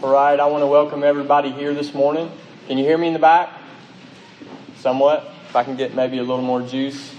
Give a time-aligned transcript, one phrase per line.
[0.00, 2.30] All right, I want to welcome everybody here this morning.
[2.68, 3.52] Can you hear me in the back?
[4.76, 5.28] Somewhat.
[5.48, 7.12] If I can get maybe a little more juice.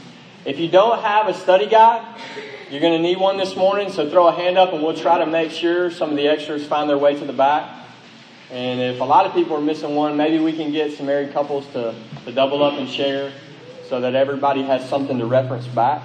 [0.46, 2.22] If you don't have a study guide,
[2.72, 5.18] you're going to need one this morning, so throw a hand up and we'll try
[5.18, 7.86] to make sure some of the extras find their way to the back.
[8.50, 11.34] And if a lot of people are missing one, maybe we can get some married
[11.34, 11.94] couples to,
[12.24, 13.34] to double up and share
[13.90, 16.02] so that everybody has something to reference back.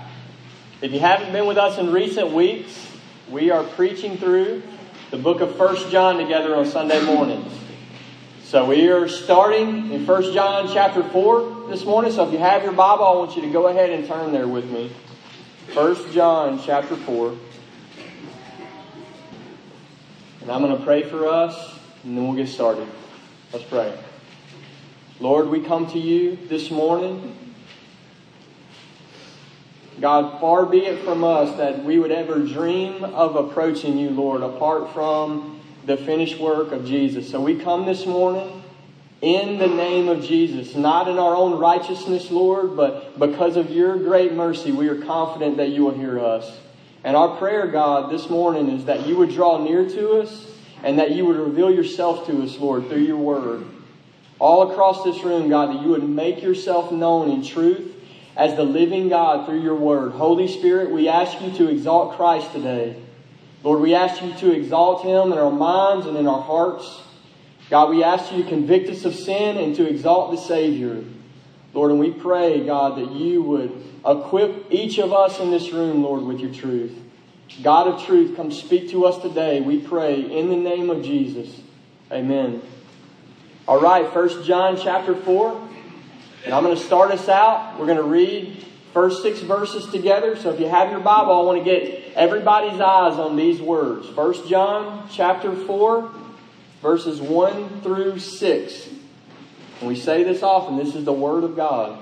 [0.83, 2.89] If you haven't been with us in recent weeks,
[3.31, 4.65] we are preaching through
[5.15, 7.53] the book of First John together on Sunday mornings.
[8.43, 12.11] So we are starting in First John chapter 4 this morning.
[12.11, 14.49] So if you have your Bible, I want you to go ahead and turn there
[14.49, 14.91] with me.
[15.69, 17.29] First John chapter 4.
[20.41, 22.89] And I'm going to pray for us, and then we'll get started.
[23.53, 23.97] Let's pray.
[25.21, 27.44] Lord, we come to you this morning.
[30.01, 34.43] God, far be it from us that we would ever dream of approaching you, Lord,
[34.43, 37.31] apart from the finished work of Jesus.
[37.31, 38.63] So we come this morning
[39.23, 43.97] in the name of Jesus, not in our own righteousness, Lord, but because of your
[43.97, 46.59] great mercy, we are confident that you will hear us.
[47.05, 50.51] And our prayer, God, this morning is that you would draw near to us
[50.83, 53.65] and that you would reveal yourself to us, Lord, through your word.
[54.41, 57.94] All across this room, God, that you would make yourself known in truth
[58.37, 60.13] as the living God through your word.
[60.13, 63.01] Holy Spirit, we ask you to exalt Christ today.
[63.63, 67.03] Lord, we ask you to exalt him in our minds and in our hearts.
[67.71, 71.03] God, we ask you to convict us of sin and to exalt the Savior.
[71.73, 73.73] Lord, and we pray, God, that you would
[74.07, 76.93] equip each of us in this room, Lord, with your truth.
[77.63, 81.61] God of truth, come speak to us today, we pray, in the name of Jesus.
[82.13, 82.63] Amen.
[83.67, 85.64] All right, First John chapter 4.
[86.45, 87.79] And I'm going to start us out.
[87.79, 90.37] We're going to read first six verses together.
[90.37, 94.09] So if you have your Bible, I want to get everybody's eyes on these words.
[94.11, 96.11] First John chapter 4,
[96.83, 98.89] verses 1 through 6.
[99.81, 101.99] And we say this often, this is the Word of God.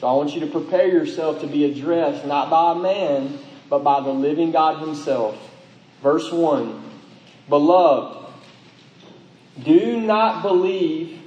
[0.00, 3.38] So I want you to prepare yourself to be addressed not by a man,
[3.70, 5.38] but by the living God Himself.
[6.02, 6.82] Verse 1
[7.48, 8.32] Beloved,
[9.62, 11.20] do not believe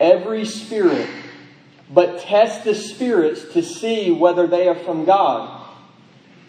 [0.00, 1.08] every spirit
[1.90, 5.64] but test the spirits to see whether they are from God.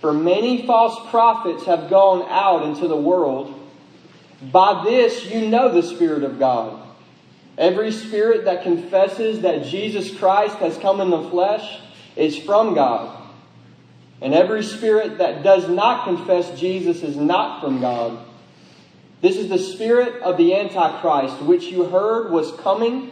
[0.01, 3.53] For many false prophets have gone out into the world.
[4.51, 6.83] By this you know the Spirit of God.
[7.57, 11.79] Every spirit that confesses that Jesus Christ has come in the flesh
[12.15, 13.15] is from God.
[14.21, 18.19] And every spirit that does not confess Jesus is not from God.
[19.21, 23.11] This is the spirit of the Antichrist, which you heard was coming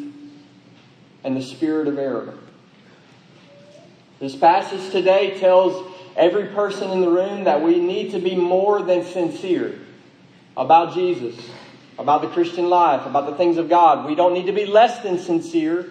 [1.23, 2.33] and the spirit of error.
[4.19, 8.81] This passage today tells every person in the room that we need to be more
[8.81, 9.79] than sincere
[10.55, 11.35] about Jesus,
[11.97, 14.05] about the Christian life, about the things of God.
[14.05, 15.87] We don't need to be less than sincere,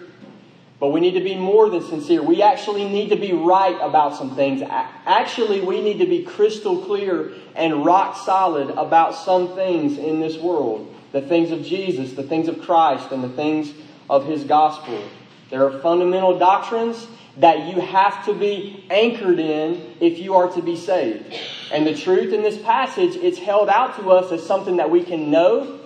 [0.79, 2.23] but we need to be more than sincere.
[2.23, 4.61] We actually need to be right about some things.
[4.65, 10.37] Actually, we need to be crystal clear and rock solid about some things in this
[10.37, 13.73] world the things of Jesus, the things of Christ, and the things
[14.09, 15.03] of His gospel.
[15.51, 17.07] There are fundamental doctrines
[17.37, 21.33] that you have to be anchored in if you are to be saved.
[21.71, 25.03] And the truth in this passage, it's held out to us as something that we
[25.03, 25.79] can know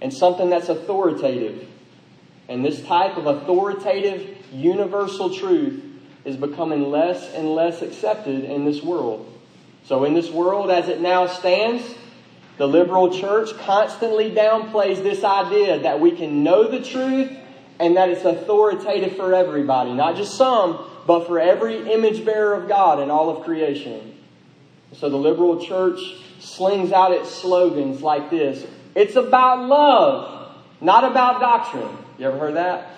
[0.00, 1.66] and something that's authoritative.
[2.48, 5.82] And this type of authoritative, universal truth
[6.24, 9.26] is becoming less and less accepted in this world.
[9.84, 11.82] So, in this world as it now stands,
[12.58, 17.30] the liberal church constantly downplays this idea that we can know the truth
[17.80, 22.68] and that it's authoritative for everybody, not just some, but for every image bearer of
[22.68, 24.16] God in all of creation.
[24.92, 25.98] So the liberal church
[26.40, 31.96] slings out its slogans like this It's about love, not about doctrine.
[32.18, 32.90] You ever heard that?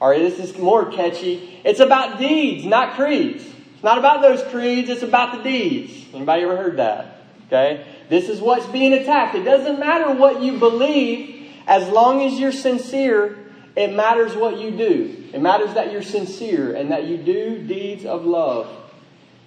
[0.00, 1.60] All right, this is more catchy.
[1.62, 3.44] It's about deeds, not creeds.
[3.74, 6.06] It's not about those creeds, it's about the deeds.
[6.14, 7.22] Anybody ever heard that?
[7.46, 7.84] Okay?
[8.08, 9.34] This is what's being attacked.
[9.34, 14.70] It doesn't matter what you believe, as long as you're sincere, it matters what you
[14.70, 15.28] do.
[15.32, 18.68] It matters that you're sincere and that you do deeds of love.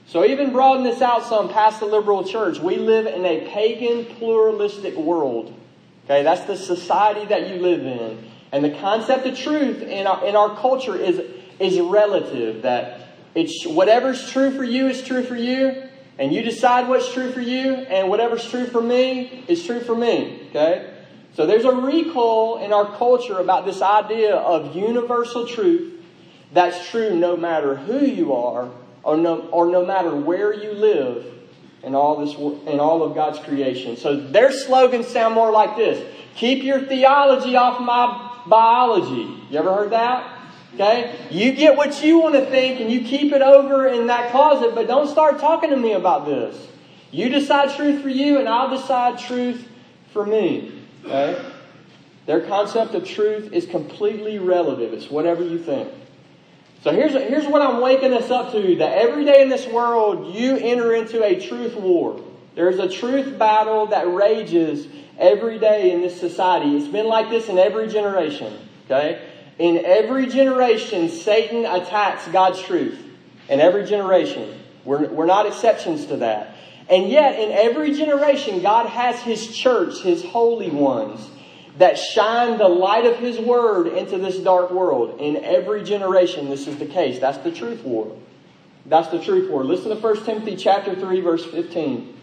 [0.06, 2.60] So, even broaden this out some past the liberal church.
[2.60, 5.58] We live in a pagan, pluralistic world.
[6.06, 8.30] Okay, that's the society that you live in.
[8.52, 11.22] And the concept of truth in our, in our culture is,
[11.60, 15.84] is relative, that it's whatever's true for you is true for you,
[16.20, 19.96] and you decide what's true for you, and whatever's true for me is true for
[19.96, 20.48] me.
[20.50, 20.93] Okay?
[21.36, 25.94] So there's a recall in our culture about this idea of universal truth
[26.54, 28.70] that's true no matter who you are
[29.02, 31.26] or no, or no matter where you live
[31.82, 32.36] in all this
[32.72, 33.98] in all of God's creation.
[33.98, 39.74] So their slogans sound more like this: "Keep your theology off my biology." You ever
[39.74, 40.30] heard that?
[40.76, 41.16] Okay?
[41.30, 44.74] You get what you want to think and you keep it over in that closet,
[44.74, 46.68] but don't start talking to me about this.
[47.12, 49.68] You decide truth for you, and I'll decide truth
[50.12, 50.83] for me.
[51.06, 51.52] Okay?
[52.26, 54.94] Their concept of truth is completely relative.
[54.94, 55.92] It's whatever you think.
[56.84, 60.36] So here's, here's what I'm waking us up to that every day in this world,
[60.36, 62.22] you enter into a truth war.
[62.56, 66.76] There's a truth battle that rages every day in this society.
[66.76, 68.58] It's been like this in every generation.
[68.86, 69.30] Okay?
[69.60, 73.00] In every generation, Satan attacks God's truth.
[73.50, 74.60] In every generation.
[74.84, 76.56] We're, we're not exceptions to that.
[76.90, 81.30] And yet, in every generation, God has His church, His holy ones,
[81.78, 85.20] that shine the light of His word into this dark world.
[85.20, 87.20] In every generation, this is the case.
[87.20, 88.18] That's the truth war.
[88.86, 89.64] That's the truth war.
[89.64, 92.18] Listen to 1 Timothy chapter 3, verse 15.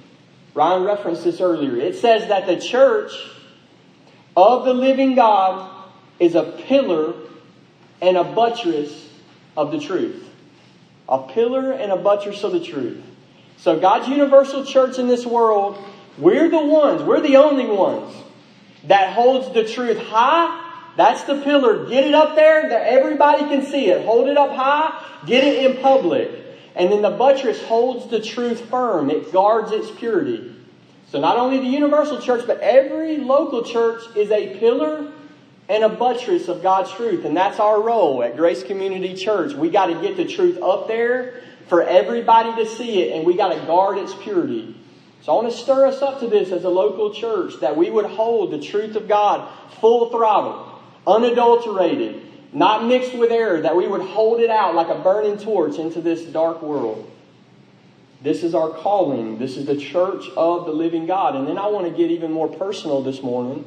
[0.55, 1.77] Ryan referenced this earlier.
[1.77, 3.13] It says that the church
[4.37, 5.71] of the living God
[6.19, 7.15] is a pillar
[8.03, 9.09] and a buttress
[9.57, 10.29] of the truth.
[11.09, 13.03] A pillar and a buttress of the truth.
[13.61, 15.79] So, God's universal church in this world,
[16.17, 18.15] we're the ones, we're the only ones
[18.85, 20.69] that holds the truth high.
[20.97, 21.87] That's the pillar.
[21.87, 24.05] Get it up there that everybody can see it.
[24.07, 25.05] Hold it up high.
[25.27, 26.31] Get it in public.
[26.75, 29.11] And then the buttress holds the truth firm.
[29.11, 30.57] It guards its purity.
[31.11, 35.13] So not only the universal church, but every local church is a pillar
[35.69, 37.25] and a buttress of God's truth.
[37.25, 39.53] And that's our role at Grace Community Church.
[39.53, 43.37] We got to get the truth up there for everybody to see it, and we
[43.37, 44.77] got to guard its purity.
[45.23, 47.89] So I want to stir us up to this as a local church that we
[47.89, 49.49] would hold the truth of God
[49.81, 55.01] full throttle, unadulterated, not mixed with error, that we would hold it out like a
[55.01, 57.09] burning torch into this dark world.
[58.21, 59.39] This is our calling.
[59.39, 61.37] This is the church of the living God.
[61.37, 63.65] And then I want to get even more personal this morning.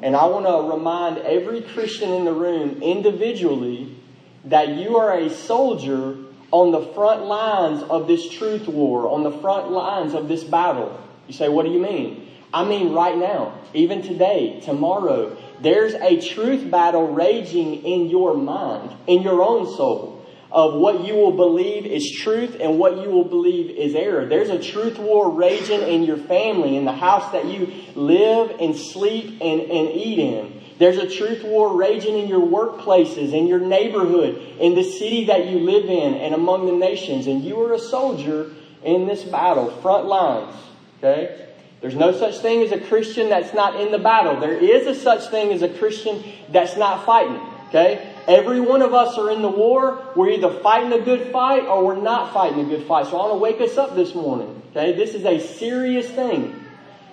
[0.00, 3.96] And I want to remind every Christian in the room individually
[4.44, 6.16] that you are a soldier
[6.50, 11.00] on the front lines of this truth war, on the front lines of this battle.
[11.26, 12.28] You say, what do you mean?
[12.54, 18.92] I mean, right now, even today, tomorrow, there's a truth battle raging in your mind,
[19.06, 20.16] in your own soul
[20.50, 24.26] of what you will believe is truth and what you will believe is error.
[24.26, 28.76] There's a truth war raging in your family, in the house that you live and
[28.76, 30.55] sleep and, and eat in.
[30.78, 35.46] There's a truth war raging in your workplaces, in your neighborhood, in the city that
[35.46, 37.26] you live in, and among the nations.
[37.26, 38.50] And you are a soldier
[38.84, 40.54] in this battle, front lines.
[40.98, 41.46] Okay?
[41.80, 44.38] There's no such thing as a Christian that's not in the battle.
[44.38, 47.40] There is a such thing as a Christian that's not fighting.
[47.68, 48.12] Okay?
[48.28, 50.02] Every one of us are in the war.
[50.14, 53.06] We're either fighting a good fight or we're not fighting a good fight.
[53.06, 54.62] So I want to wake us up this morning.
[54.70, 54.92] Okay?
[54.92, 56.54] This is a serious thing.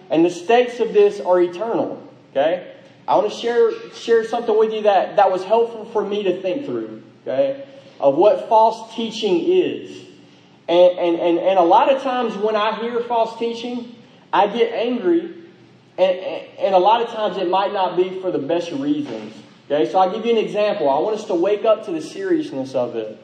[0.09, 2.05] And the stakes of this are eternal.
[2.31, 2.72] Okay?
[3.07, 6.41] I want to share, share something with you that, that was helpful for me to
[6.41, 7.03] think through.
[7.21, 7.65] Okay?
[7.99, 10.05] Of what false teaching is.
[10.67, 13.95] And, and, and, and a lot of times when I hear false teaching,
[14.31, 15.35] I get angry.
[15.97, 16.19] And,
[16.59, 19.35] and a lot of times it might not be for the best reasons.
[19.69, 20.89] Okay, so I'll give you an example.
[20.89, 23.17] I want us to wake up to the seriousness of it.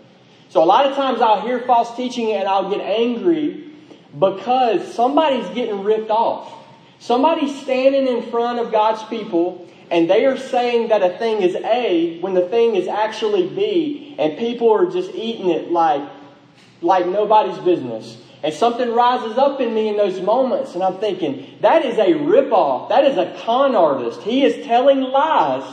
[0.50, 3.72] So a lot of times I'll hear false teaching and I'll get angry
[4.18, 6.52] because somebody's getting ripped off.
[7.00, 11.56] Somebody's standing in front of God's people and they are saying that a thing is
[11.56, 16.08] A when the thing is actually B, and people are just eating it like,
[16.82, 18.18] like nobody's business.
[18.42, 22.14] And something rises up in me in those moments, and I'm thinking, that is a
[22.14, 22.90] ripoff.
[22.90, 24.22] That is a con artist.
[24.22, 25.64] He is telling lies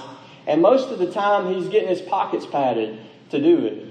[0.46, 2.98] and most of the time, he's getting his pockets padded
[3.30, 3.82] to do it.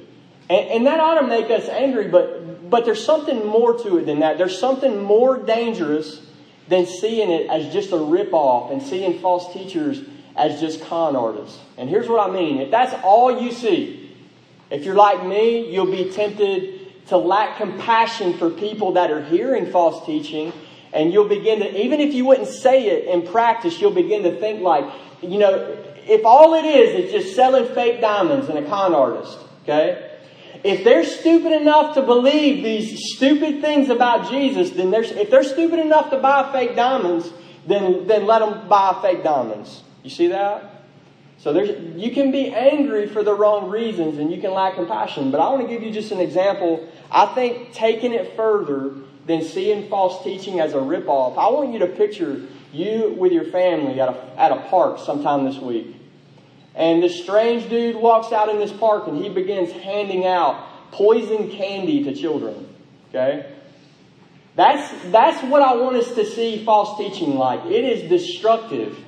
[0.49, 4.05] And, and that ought to make us angry, but, but there's something more to it
[4.05, 4.37] than that.
[4.37, 6.21] There's something more dangerous
[6.67, 10.01] than seeing it as just a ripoff and seeing false teachers
[10.35, 11.59] as just con artists.
[11.77, 14.15] And here's what I mean if that's all you see,
[14.69, 19.71] if you're like me, you'll be tempted to lack compassion for people that are hearing
[19.71, 20.51] false teaching.
[20.91, 24.39] And you'll begin to, even if you wouldn't say it in practice, you'll begin to
[24.39, 24.85] think like,
[25.21, 25.77] you know,
[26.07, 30.11] if all it is is just selling fake diamonds and a con artist, okay?
[30.63, 35.43] If they're stupid enough to believe these stupid things about Jesus, then they're, if they're
[35.43, 37.29] stupid enough to buy fake diamonds,
[37.67, 39.81] then, then let them buy fake diamonds.
[40.05, 40.83] You see that?
[41.39, 45.31] So there's, you can be angry for the wrong reasons and you can lack compassion.
[45.31, 46.87] But I want to give you just an example.
[47.11, 48.93] I think taking it further
[49.25, 53.45] than seeing false teaching as a ripoff, I want you to picture you with your
[53.45, 55.95] family at a, at a park sometime this week.
[56.75, 61.49] And this strange dude walks out in this park and he begins handing out poison
[61.49, 62.69] candy to children.
[63.09, 63.51] Okay?
[64.55, 67.65] That's, that's what I want us to see false teaching like.
[67.65, 68.99] It is destructive.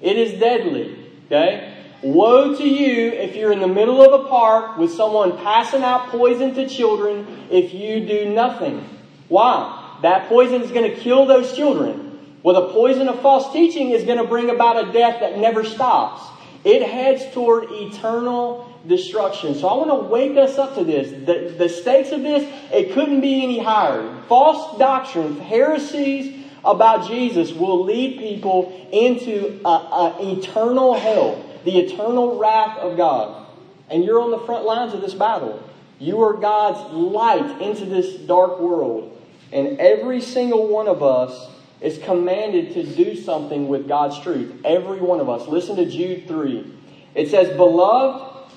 [0.00, 0.98] It is deadly.
[1.26, 1.74] Okay?
[2.02, 6.08] Woe to you if you're in the middle of a park with someone passing out
[6.08, 8.86] poison to children if you do nothing.
[9.28, 9.98] Why?
[10.02, 12.38] That poison is going to kill those children.
[12.42, 15.64] Well, the poison of false teaching is going to bring about a death that never
[15.64, 16.22] stops.
[16.64, 19.54] It heads toward eternal destruction.
[19.54, 21.10] So I want to wake us up to this.
[21.10, 24.22] The, the stakes of this, it couldn't be any higher.
[24.28, 32.78] False doctrines, heresies about Jesus will lead people into an eternal hell, the eternal wrath
[32.78, 33.46] of God.
[33.88, 35.62] And you're on the front lines of this battle.
[35.98, 39.16] You are God's light into this dark world.
[39.52, 44.60] And every single one of us is commanded to do something with God's truth.
[44.64, 45.46] Every one of us.
[45.46, 46.74] Listen to Jude 3.
[47.14, 48.50] It says, Beloved,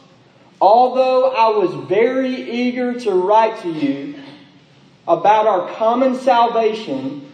[0.60, 4.16] although I was very eager to write to you
[5.08, 7.29] about our common salvation,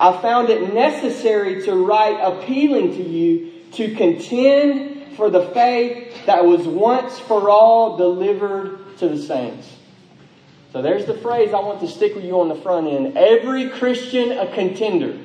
[0.00, 6.44] I found it necessary to write appealing to you to contend for the faith that
[6.46, 9.68] was once for all delivered to the saints.
[10.72, 13.18] So there's the phrase I want to stick with you on the front end.
[13.18, 15.18] Every Christian a contender.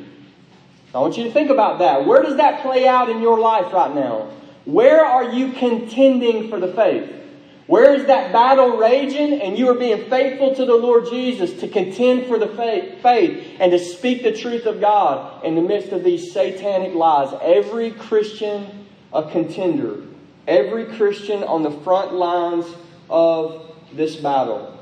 [0.96, 2.08] I want you to think about that.
[2.08, 4.30] Where does that play out in your life right now?
[4.66, 7.12] Where are you contending for the faith?
[7.68, 11.68] Where is that battle raging and you are being faithful to the Lord Jesus to
[11.68, 15.94] contend for the faith, faith and to speak the truth of God in the midst
[15.94, 17.34] of these satanic lies?
[17.42, 20.02] Every Christian a contender.
[20.48, 22.66] Every Christian on the front lines
[23.10, 24.78] of this battle.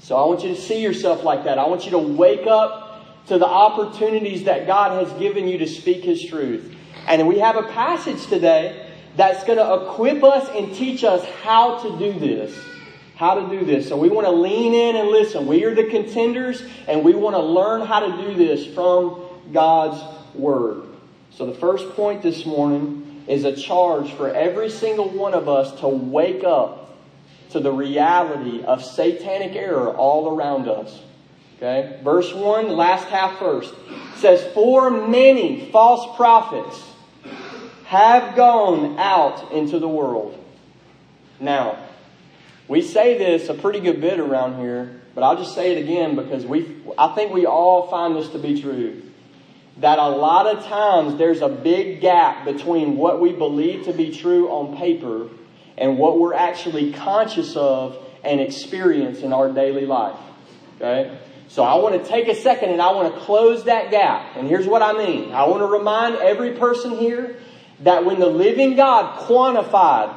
[0.00, 1.58] So I want you to see yourself like that.
[1.58, 5.66] I want you to wake up to the opportunities that God has given you to
[5.66, 6.74] speak His truth.
[7.06, 8.87] And we have a passage today
[9.18, 12.56] that's going to equip us and teach us how to do this.
[13.16, 13.88] How to do this.
[13.88, 15.48] So we want to lean in and listen.
[15.48, 19.20] We are the contenders, and we want to learn how to do this from
[19.52, 20.00] God's
[20.34, 20.84] Word.
[21.32, 25.78] So the first point this morning is a charge for every single one of us
[25.80, 26.96] to wake up
[27.50, 30.96] to the reality of satanic error all around us.
[31.56, 31.98] Okay?
[32.04, 33.74] Verse 1, last half first,
[34.16, 36.80] says, For many false prophets
[37.88, 40.38] have gone out into the world.
[41.40, 41.78] Now,
[42.68, 46.14] we say this a pretty good bit around here, but I'll just say it again
[46.14, 49.04] because we I think we all find this to be true.
[49.78, 54.14] That a lot of times there's a big gap between what we believe to be
[54.14, 55.30] true on paper
[55.78, 60.20] and what we're actually conscious of and experience in our daily life.
[60.76, 61.18] Okay?
[61.46, 64.36] So I want to take a second and I want to close that gap.
[64.36, 65.32] And here's what I mean.
[65.32, 67.38] I want to remind every person here
[67.80, 70.14] that when the living God quantified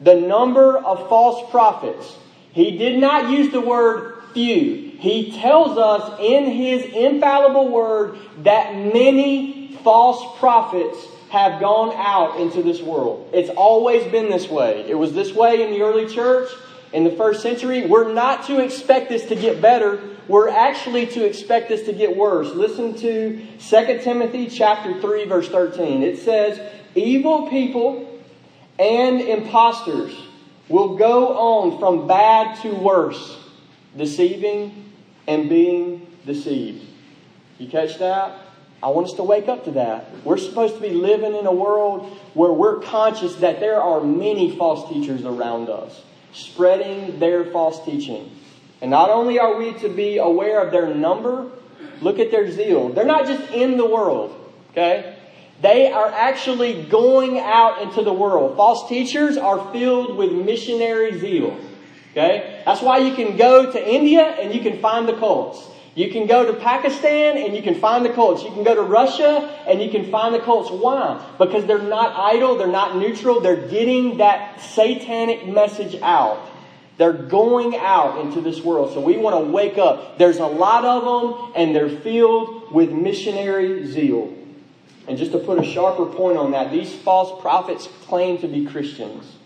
[0.00, 2.16] the number of false prophets,
[2.52, 4.92] he did not use the word few.
[4.98, 10.98] He tells us in his infallible word that many false prophets
[11.30, 13.30] have gone out into this world.
[13.32, 14.84] It's always been this way.
[14.88, 16.50] It was this way in the early church
[16.92, 17.86] in the first century.
[17.86, 20.00] We're not to expect this to get better.
[20.28, 22.48] We're actually to expect this to get worse.
[22.48, 26.02] Listen to 2 Timothy chapter 3 verse 13.
[26.02, 26.58] It says,
[26.96, 28.20] Evil people
[28.78, 30.16] and impostors
[30.68, 33.38] will go on from bad to worse,
[33.96, 34.92] deceiving
[35.28, 36.84] and being deceived.
[37.58, 38.38] You catch that?
[38.82, 40.06] I want us to wake up to that.
[40.24, 44.56] We're supposed to be living in a world where we're conscious that there are many
[44.56, 48.30] false teachers around us, spreading their false teaching.
[48.80, 51.50] And not only are we to be aware of their number,
[52.00, 52.90] look at their zeal.
[52.90, 54.34] They're not just in the world,
[54.72, 55.15] okay?
[55.62, 58.56] They are actually going out into the world.
[58.56, 61.58] False teachers are filled with missionary zeal.
[62.12, 62.62] Okay?
[62.64, 65.66] That's why you can go to India and you can find the cults.
[65.94, 68.42] You can go to Pakistan and you can find the cults.
[68.42, 70.70] You can go to Russia and you can find the cults.
[70.70, 71.26] Why?
[71.38, 76.46] Because they're not idle, they're not neutral, they're getting that satanic message out.
[76.98, 78.92] They're going out into this world.
[78.92, 80.18] So we want to wake up.
[80.18, 84.34] There's a lot of them and they're filled with missionary zeal.
[85.08, 88.66] And just to put a sharper point on that, these false prophets claim to be
[88.66, 89.36] Christians.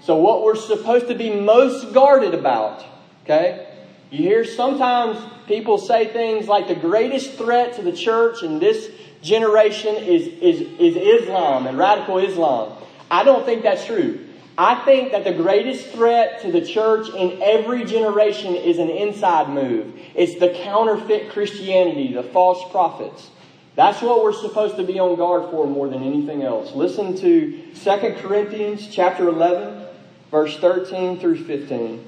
[0.00, 2.84] So, what we're supposed to be most guarded about,
[3.24, 3.68] okay?
[4.10, 8.90] You hear sometimes people say things like the greatest threat to the church in this
[9.22, 12.76] generation is, is, is Islam and radical Islam.
[13.10, 14.26] I don't think that's true.
[14.58, 19.48] I think that the greatest threat to the church in every generation is an inside
[19.48, 19.98] move.
[20.14, 23.30] It's the counterfeit Christianity, the false prophets.
[23.74, 26.74] That's what we're supposed to be on guard for more than anything else.
[26.74, 29.86] Listen to 2 Corinthians chapter 11,
[30.30, 32.04] verse 13 through 15.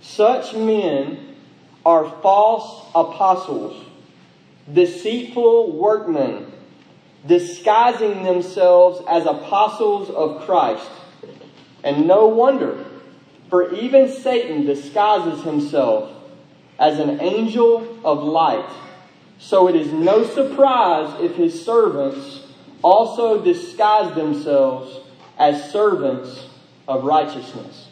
[0.00, 1.36] Such men
[1.84, 3.84] are false apostles,
[4.72, 6.50] deceitful workmen,
[7.26, 10.88] disguising themselves as apostles of Christ.
[11.84, 12.86] And no wonder,
[13.50, 16.10] for even Satan disguises himself
[16.78, 18.68] as an angel of light.
[19.40, 22.40] So it is no surprise if his servants
[22.82, 25.00] also disguise themselves
[25.38, 26.46] as servants
[26.86, 27.88] of righteousness.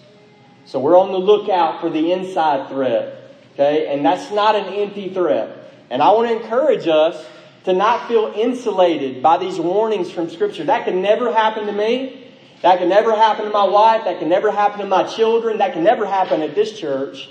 [0.66, 3.32] So we're on the lookout for the inside threat.
[3.54, 3.92] Okay?
[3.92, 5.72] And that's not an empty threat.
[5.88, 7.24] And I want to encourage us
[7.64, 10.64] to not feel insulated by these warnings from Scripture.
[10.64, 12.30] That can never happen to me.
[12.60, 14.04] That can never happen to my wife.
[14.04, 15.58] That can never happen to my children.
[15.58, 17.30] That can never happen at this church.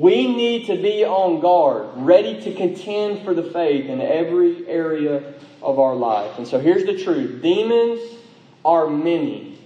[0.00, 5.34] We need to be on guard, ready to contend for the faith in every area
[5.60, 6.38] of our life.
[6.38, 8.00] And so here's the truth demons
[8.64, 9.58] are many,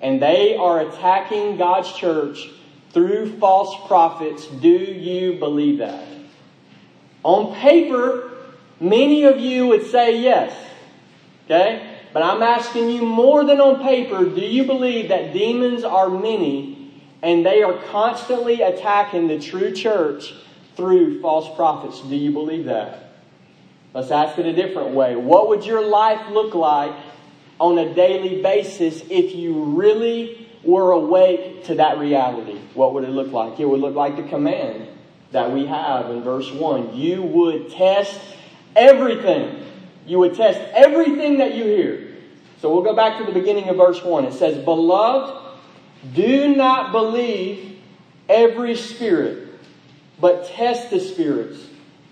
[0.00, 2.50] and they are attacking God's church
[2.90, 4.44] through false prophets.
[4.48, 6.04] Do you believe that?
[7.22, 8.28] On paper,
[8.80, 10.52] many of you would say yes.
[11.44, 11.96] Okay?
[12.12, 16.79] But I'm asking you more than on paper do you believe that demons are many
[17.22, 20.34] and they are constantly attacking the true church
[20.76, 22.00] through false prophets?
[22.00, 23.12] Do you believe that?
[23.92, 25.16] Let's ask it a different way.
[25.16, 26.94] What would your life look like
[27.58, 32.58] on a daily basis if you really were awake to that reality?
[32.74, 33.58] What would it look like?
[33.58, 34.88] It would look like the command
[35.32, 36.94] that we have in verse 1.
[36.94, 38.20] You would test
[38.76, 39.66] everything
[40.10, 42.16] you would test everything that you hear.
[42.60, 44.24] So we'll go back to the beginning of verse 1.
[44.24, 45.39] It says, Beloved,
[46.14, 47.78] do not believe
[48.28, 49.48] every spirit,
[50.20, 51.64] but test the spirits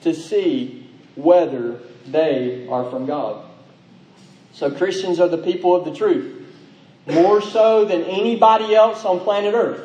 [0.02, 3.44] to see whether they are from God.
[4.52, 6.46] So Christians are the people of the truth,
[7.06, 9.84] more so than anybody else on planet Earth.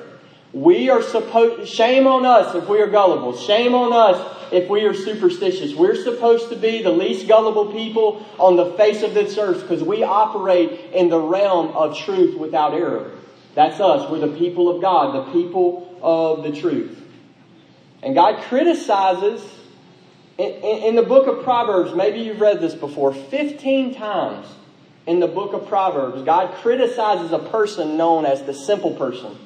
[0.51, 3.35] We are supposed, shame on us if we are gullible.
[3.35, 5.73] Shame on us if we are superstitious.
[5.73, 9.83] We're supposed to be the least gullible people on the face of this earth because
[9.83, 13.11] we operate in the realm of truth without error.
[13.55, 14.09] That's us.
[14.09, 16.99] We're the people of God, the people of the truth.
[18.01, 19.41] And God criticizes,
[20.37, 24.47] in, in, in the book of Proverbs, maybe you've read this before, 15 times
[25.05, 29.37] in the book of Proverbs, God criticizes a person known as the simple person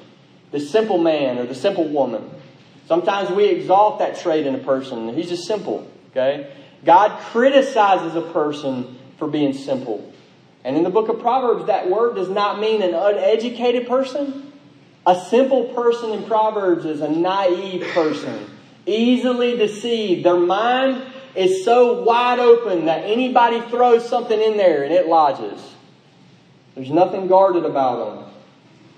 [0.50, 2.30] the simple man or the simple woman.
[2.86, 5.14] Sometimes we exalt that trait in a person.
[5.14, 6.52] He's just simple, okay?
[6.84, 10.07] God criticizes a person for being simple.
[10.68, 14.52] And in the book of Proverbs, that word does not mean an uneducated person.
[15.06, 18.50] A simple person in Proverbs is a naive person,
[18.84, 20.26] easily deceived.
[20.26, 25.58] Their mind is so wide open that anybody throws something in there and it lodges.
[26.74, 28.30] There's nothing guarded about them.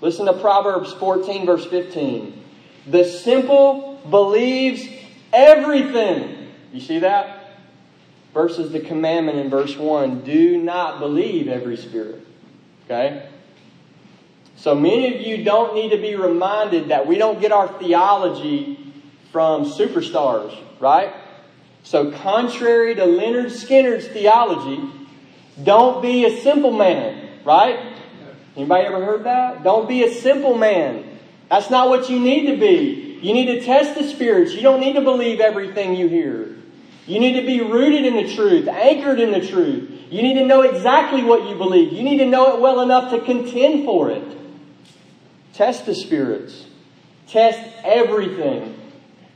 [0.01, 2.43] Listen to Proverbs 14, verse 15.
[2.89, 4.89] The simple believes
[5.33, 6.49] everything.
[6.73, 7.40] You see that?
[8.33, 12.25] Versus the commandment in verse 1 do not believe every spirit.
[12.85, 13.29] Okay?
[14.57, 18.93] So many of you don't need to be reminded that we don't get our theology
[19.33, 21.15] from superstars, right?
[21.83, 24.83] So, contrary to Lynyrd Skynyrd's theology,
[25.63, 27.97] don't be a simple man, right?
[28.55, 29.63] Anybody ever heard that?
[29.63, 31.19] Don't be a simple man.
[31.49, 33.19] That's not what you need to be.
[33.23, 34.53] You need to test the spirits.
[34.53, 36.57] You don't need to believe everything you hear.
[37.07, 39.91] You need to be rooted in the truth, anchored in the truth.
[40.11, 41.93] You need to know exactly what you believe.
[41.93, 44.25] You need to know it well enough to contend for it.
[45.53, 46.67] Test the spirits.
[47.29, 48.77] Test everything.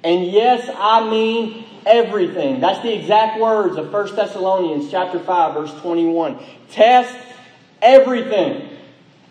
[0.02, 2.60] And yes, I mean everything.
[2.60, 6.38] That's the exact words of 1 Thessalonians chapter 5 verse 21.
[6.70, 7.16] Test
[7.80, 8.68] everything.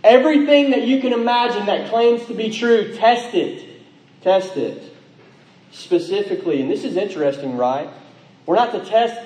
[0.03, 3.69] Everything that you can imagine that claims to be true, test it.
[4.21, 4.91] Test it.
[5.71, 7.89] Specifically, and this is interesting, right?
[8.45, 9.19] We're not to test,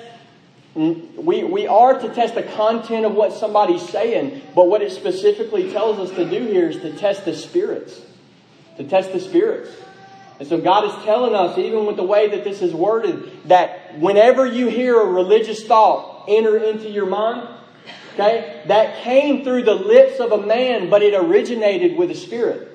[0.74, 5.72] we, we are to test the content of what somebody's saying, but what it specifically
[5.72, 8.00] tells us to do here is to test the spirits.
[8.76, 9.70] To test the spirits.
[10.38, 13.98] And so God is telling us, even with the way that this is worded, that
[13.98, 17.48] whenever you hear a religious thought enter into your mind,
[18.18, 18.62] Okay?
[18.66, 22.67] That came through the lips of a man, but it originated with a spirit.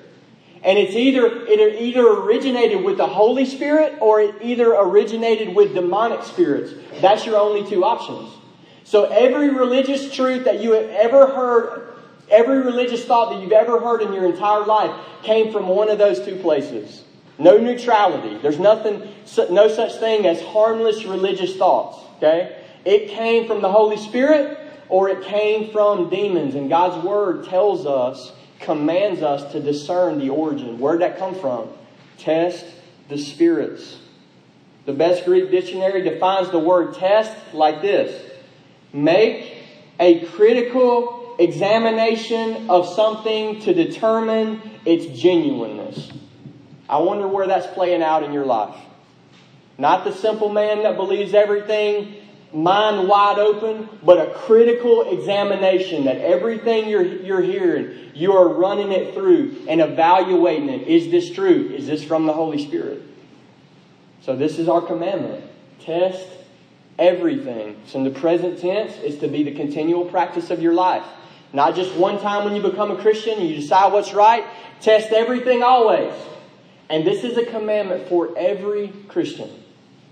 [0.64, 5.74] And it's either it either originated with the Holy Spirit or it either originated with
[5.74, 6.72] demonic spirits.
[7.02, 8.32] That's your only two options.
[8.84, 11.94] So every religious truth that you have ever heard,
[12.30, 15.98] every religious thought that you've ever heard in your entire life came from one of
[15.98, 17.04] those two places.
[17.38, 18.38] No neutrality.
[18.38, 19.02] There's nothing,
[19.50, 21.98] no such thing as harmless religious thoughts.
[22.18, 22.62] Okay?
[22.84, 26.54] It came from the Holy Spirit or it came from demons.
[26.54, 28.32] And God's Word tells us,
[28.64, 30.78] commands us to discern the origin.
[30.78, 31.68] Where'd that come from?
[32.18, 32.64] Test
[33.08, 33.98] the spirits.
[34.86, 38.32] The best Greek dictionary defines the word test like this
[38.92, 39.56] Make
[39.98, 46.12] a critical examination of something to determine its genuineness.
[46.88, 48.76] I wonder where that's playing out in your life.
[49.78, 52.14] Not the simple man that believes everything
[52.54, 58.92] mind wide open, but a critical examination that everything you're, you're hearing, you are running
[58.92, 60.86] it through and evaluating it.
[60.86, 61.70] Is this true?
[61.74, 63.02] Is this from the Holy Spirit?
[64.22, 65.44] So, this is our commandment.
[65.80, 66.26] Test
[66.98, 67.76] everything.
[67.86, 71.04] So, in the present tense, it's to be the continual practice of your life.
[71.52, 74.44] Not just one time when you become a Christian and you decide what's right.
[74.80, 76.14] Test everything always.
[76.88, 79.50] And this is a commandment for every Christian.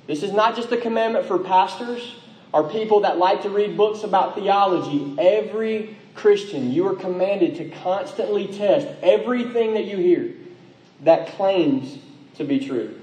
[0.06, 2.16] This is not just a commandment for pastors
[2.52, 5.16] or people that like to read books about theology.
[5.18, 10.34] Every Christian, you are commanded to constantly test everything that you hear
[11.02, 11.98] that claims
[12.36, 12.98] to be true.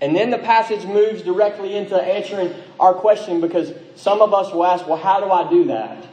[0.00, 4.66] And then the passage moves directly into answering our question because some of us will
[4.66, 6.06] ask, well, how do I do that?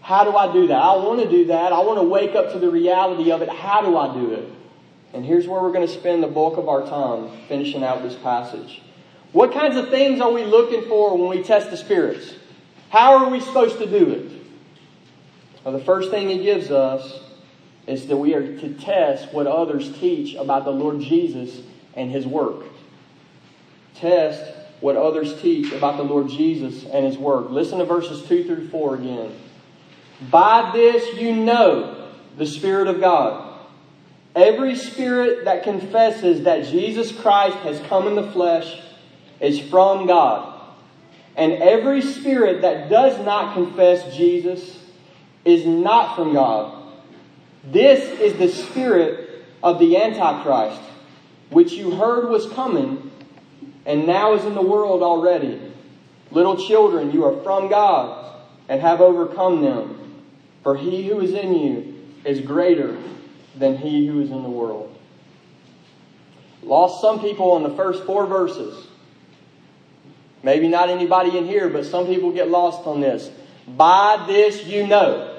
[0.00, 0.80] How do I do that?
[0.80, 1.72] I want to do that.
[1.72, 3.50] I want to wake up to the reality of it.
[3.50, 4.48] How do I do it?
[5.12, 8.14] And here's where we're going to spend the bulk of our time finishing out this
[8.16, 8.80] passage.
[9.32, 12.34] What kinds of things are we looking for when we test the spirits?
[12.90, 14.32] How are we supposed to do it?
[15.64, 17.20] Well, the first thing he gives us
[17.86, 21.60] is that we are to test what others teach about the Lord Jesus
[21.94, 22.64] and his work.
[23.94, 24.42] Test
[24.80, 27.50] what others teach about the Lord Jesus and his work.
[27.50, 29.32] Listen to verses 2 through 4 again.
[30.30, 33.44] By this you know the Spirit of God.
[34.34, 38.80] Every spirit that confesses that Jesus Christ has come in the flesh
[39.40, 40.54] is from God.
[41.36, 44.84] And every spirit that does not confess Jesus
[45.44, 46.82] is not from God.
[47.64, 50.80] This is the spirit of the Antichrist,
[51.50, 53.10] which you heard was coming
[53.86, 55.60] and now is in the world already.
[56.30, 58.34] Little children, you are from God
[58.68, 60.22] and have overcome them.
[60.62, 62.98] For he who is in you is greater
[63.56, 64.94] than he who is in the world.
[66.62, 68.87] Lost some people in the first four verses.
[70.42, 73.30] Maybe not anybody in here, but some people get lost on this.
[73.66, 75.34] By this you know.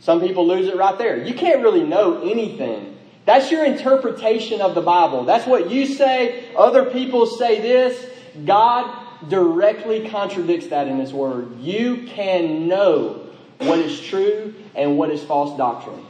[0.00, 1.22] Some people lose it right there.
[1.22, 2.96] You can't really know anything.
[3.24, 5.24] That's your interpretation of the Bible.
[5.24, 6.54] That's what you say.
[6.54, 8.06] Other people say this.
[8.46, 11.58] God directly contradicts that in His Word.
[11.58, 13.26] You can know
[13.58, 16.04] what is true and what is false doctrine.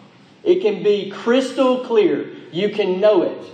[0.45, 2.31] It can be crystal clear.
[2.53, 3.53] You can know it.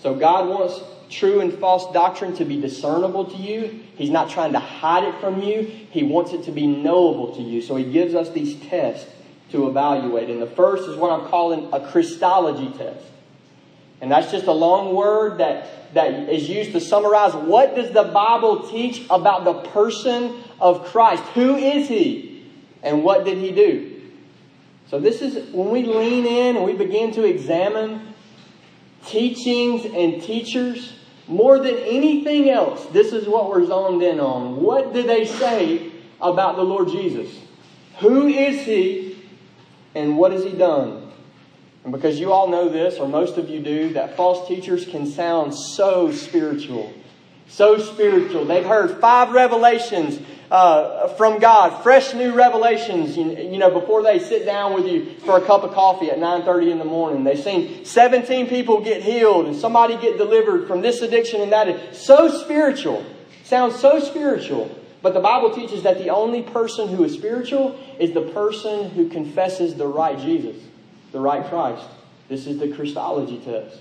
[0.00, 0.80] So God wants
[1.12, 3.80] true and false doctrine to be discernible to you.
[3.96, 5.62] He's not trying to hide it from you.
[5.62, 7.62] He wants it to be knowable to you.
[7.62, 9.08] So he gives us these tests
[9.50, 10.30] to evaluate.
[10.30, 13.04] And the first is what I'm calling a Christology test.
[14.00, 18.02] And that's just a long word that, that is used to summarize what does the
[18.02, 21.22] Bible teach about the person of Christ?
[21.34, 22.50] Who is he?
[22.82, 24.00] And what did he do?
[24.88, 28.12] So this is when we lean in and we begin to examine
[29.06, 30.92] teachings and teachers,
[31.32, 34.60] more than anything else, this is what we're zoned in on.
[34.62, 35.90] What do they say
[36.20, 37.34] about the Lord Jesus?
[37.98, 39.24] Who is he
[39.94, 41.10] and what has he done?
[41.84, 45.06] And because you all know this, or most of you do, that false teachers can
[45.06, 46.92] sound so spiritual.
[47.48, 48.44] So spiritual.
[48.44, 50.20] They've heard five revelations
[50.52, 55.14] uh, from God, fresh new revelations, you, you, know, before they sit down with you
[55.20, 57.24] for a cup of coffee at 9.30 in the morning.
[57.24, 61.96] They've seen 17 people get healed and somebody get delivered from this addiction and that.
[61.96, 63.04] So spiritual.
[63.44, 64.78] Sounds so spiritual.
[65.00, 69.08] But the Bible teaches that the only person who is spiritual is the person who
[69.08, 70.56] confesses the right Jesus,
[71.12, 71.84] the right Christ.
[72.28, 73.78] This is the Christology test.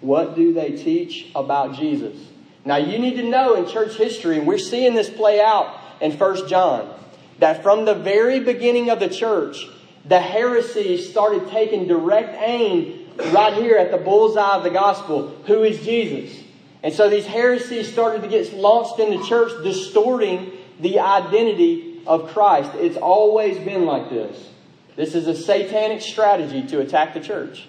[0.00, 2.16] What do they teach about Jesus?
[2.64, 6.12] Now, you need to know in church history, and we're seeing this play out in
[6.12, 6.94] 1 John
[7.38, 9.66] that from the very beginning of the church,
[10.04, 15.28] the heresy started taking direct aim right here at the bullseye of the gospel.
[15.46, 16.44] Who is Jesus?
[16.82, 22.28] And so these heresies started to get launched in the church, distorting the identity of
[22.28, 22.70] Christ.
[22.74, 24.48] It's always been like this.
[24.96, 27.66] This is a satanic strategy to attack the church.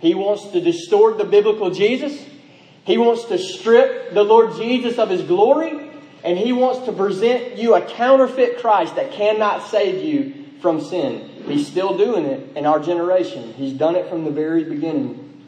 [0.00, 2.24] He wants to distort the biblical Jesus.
[2.88, 5.90] He wants to strip the Lord Jesus of his glory
[6.24, 11.28] and he wants to present you a counterfeit Christ that cannot save you from sin.
[11.46, 13.52] He's still doing it in our generation.
[13.52, 15.44] He's done it from the very beginning.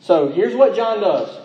[0.00, 1.38] So here's what John does.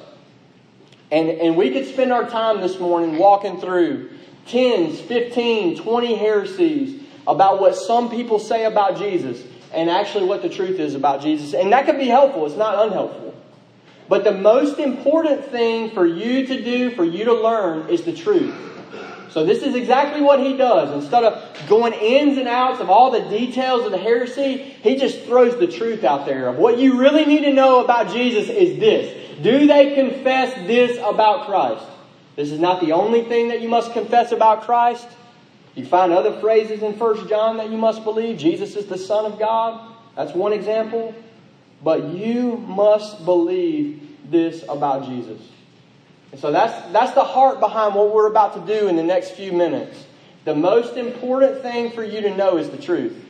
[1.11, 4.09] And, and we could spend our time this morning walking through
[4.47, 9.39] 10s, 15, 20 heresies about what some people say about Jesus
[9.71, 11.53] and actually what the truth is about Jesus.
[11.53, 13.24] And that could be helpful, it's not unhelpful.
[14.07, 18.13] But the most important thing for you to do, for you to learn, is the
[18.13, 18.53] truth.
[19.35, 21.03] So this is exactly what he does.
[21.03, 25.23] Instead of going ins and outs of all the details of the heresy, he just
[25.23, 28.79] throws the truth out there of what you really need to know about Jesus is
[28.79, 29.41] this.
[29.41, 31.85] Do they confess this about Christ?
[32.37, 35.07] This is not the only thing that you must confess about Christ.
[35.75, 38.37] You find other phrases in 1 John that you must believe.
[38.37, 39.93] Jesus is the Son of God.
[40.15, 41.13] That's one example.
[41.85, 45.39] But you must believe this about Jesus.
[46.31, 49.33] And so that's, that's the heart behind what we're about to do in the next
[49.33, 50.03] few minutes.
[50.45, 53.23] The most important thing for you to know is the truth.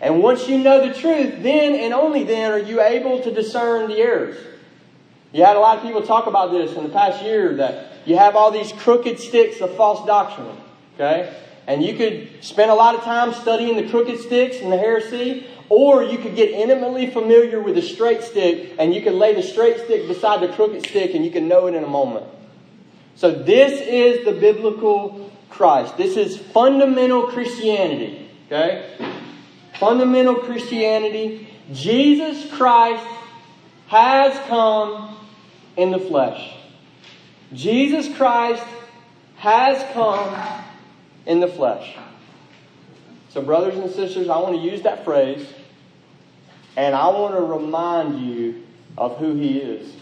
[0.00, 3.90] And once you know the truth, then and only then are you able to discern
[3.90, 4.38] the errors.
[5.32, 8.16] You had a lot of people talk about this in the past year that you
[8.16, 10.56] have all these crooked sticks of false doctrine.
[10.94, 11.36] Okay?
[11.66, 15.46] And you could spend a lot of time studying the crooked sticks and the heresy,
[15.70, 19.42] or you could get intimately familiar with the straight stick and you can lay the
[19.42, 22.26] straight stick beside the crooked stick and you can know it in a moment.
[23.14, 25.96] So, this is the biblical Christ.
[25.96, 28.28] This is fundamental Christianity.
[28.46, 28.96] Okay?
[29.78, 31.48] Fundamental Christianity.
[31.72, 33.06] Jesus Christ
[33.86, 35.16] has come
[35.76, 36.56] in the flesh.
[37.52, 38.64] Jesus Christ
[39.36, 40.64] has come
[41.26, 41.96] in the flesh.
[43.28, 45.46] So, brothers and sisters, I want to use that phrase
[46.76, 48.62] and I want to remind you
[48.96, 49.92] of who He is.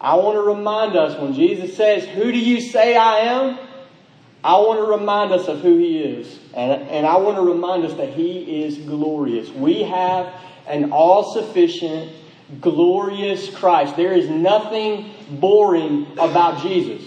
[0.00, 3.58] I want to remind us when Jesus says, Who do you say I am?
[4.42, 6.38] I want to remind us of who He is.
[6.54, 9.48] And, and I want to remind us that He is glorious.
[9.50, 10.34] We have
[10.66, 12.12] an all sufficient,
[12.60, 13.96] glorious Christ.
[13.96, 17.02] There is nothing boring about Jesus.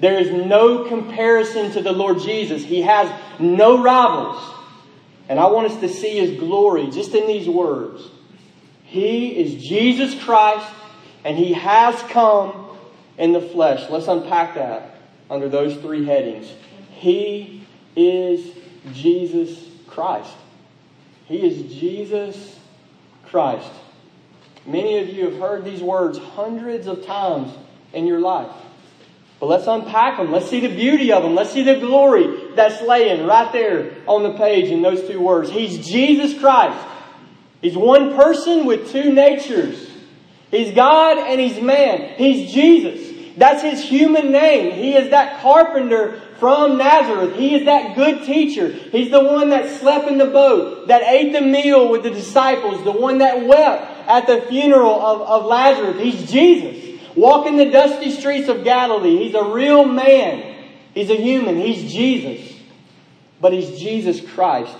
[0.00, 2.62] There is no comparison to the Lord Jesus.
[2.62, 3.10] He has
[3.40, 4.54] no rivals.
[5.28, 8.02] And I want us to see His glory just in these words.
[8.84, 10.70] He is Jesus Christ,
[11.24, 12.76] and He has come
[13.18, 13.88] in the flesh.
[13.90, 14.96] Let's unpack that
[15.30, 16.52] under those three headings.
[16.90, 18.54] He is
[18.92, 20.34] Jesus Christ.
[21.26, 22.58] He is Jesus
[23.26, 23.70] Christ.
[24.66, 27.52] Many of you have heard these words hundreds of times
[27.92, 28.54] in your life.
[29.44, 30.32] But let's unpack them.
[30.32, 31.34] Let's see the beauty of them.
[31.34, 35.50] Let's see the glory that's laying right there on the page in those two words.
[35.50, 36.82] He's Jesus Christ.
[37.60, 39.90] He's one person with two natures.
[40.50, 42.14] He's God and He's man.
[42.16, 43.34] He's Jesus.
[43.36, 44.72] That's His human name.
[44.72, 47.36] He is that carpenter from Nazareth.
[47.36, 48.68] He is that good teacher.
[48.70, 52.82] He's the one that slept in the boat, that ate the meal with the disciples,
[52.82, 56.00] the one that wept at the funeral of, of Lazarus.
[56.00, 56.83] He's Jesus
[57.16, 59.16] walking the dusty streets of Galilee.
[59.16, 60.70] He's a real man.
[60.94, 61.56] He's a human.
[61.56, 62.52] He's Jesus.
[63.40, 64.76] But he's Jesus Christ.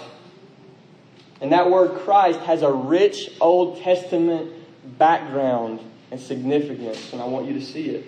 [1.41, 4.53] And that word Christ has a rich Old Testament
[4.99, 8.07] background and significance, and I want you to see it.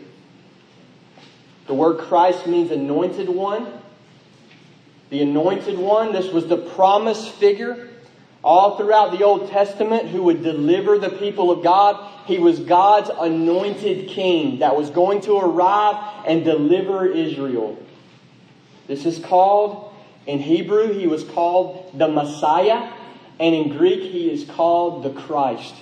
[1.66, 3.66] The word Christ means anointed one.
[5.10, 7.85] The anointed one, this was the promised figure
[8.46, 12.12] all throughout the Old Testament who would deliver the people of God.
[12.26, 17.76] He was God's anointed king that was going to arrive and deliver Israel.
[18.86, 19.92] This is called,
[20.28, 22.92] in Hebrew, he was called the Messiah,
[23.40, 25.74] and in Greek, he is called the Christ.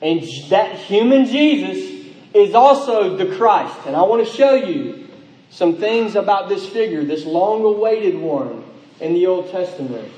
[0.00, 3.78] And that human Jesus is also the Christ.
[3.86, 5.06] And I want to show you
[5.50, 8.64] some things about this figure, this long awaited one
[9.00, 10.10] in the Old Testament.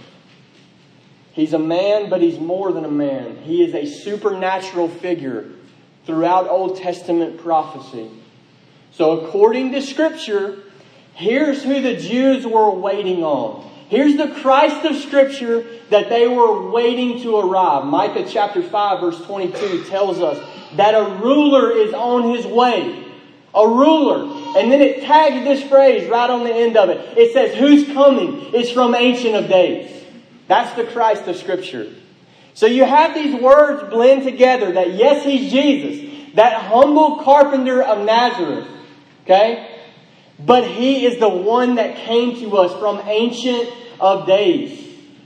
[1.34, 3.38] He's a man, but he's more than a man.
[3.38, 5.50] He is a supernatural figure
[6.06, 8.08] throughout Old Testament prophecy.
[8.92, 10.62] So, according to Scripture,
[11.14, 13.68] here's who the Jews were waiting on.
[13.88, 17.84] Here's the Christ of Scripture that they were waiting to arrive.
[17.84, 20.38] Micah chapter 5, verse 22 tells us
[20.76, 23.12] that a ruler is on his way.
[23.56, 24.22] A ruler.
[24.56, 27.18] And then it tags this phrase right on the end of it.
[27.18, 28.54] It says, Who's coming?
[28.54, 30.03] It's from Ancient of Days.
[30.46, 31.92] That's the Christ of Scripture.
[32.54, 38.04] So you have these words blend together that yes, he's Jesus, that humble carpenter of
[38.04, 38.68] Nazareth.
[39.24, 39.80] Okay?
[40.38, 44.80] But he is the one that came to us from ancient of days.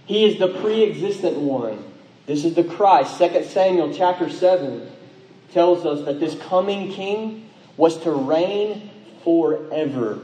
[0.07, 1.85] He is the pre-existent one.
[2.27, 3.19] This is the Christ.
[3.19, 4.91] 2 Samuel chapter 7
[5.53, 8.91] tells us that this coming king was to reign
[9.25, 10.21] forever.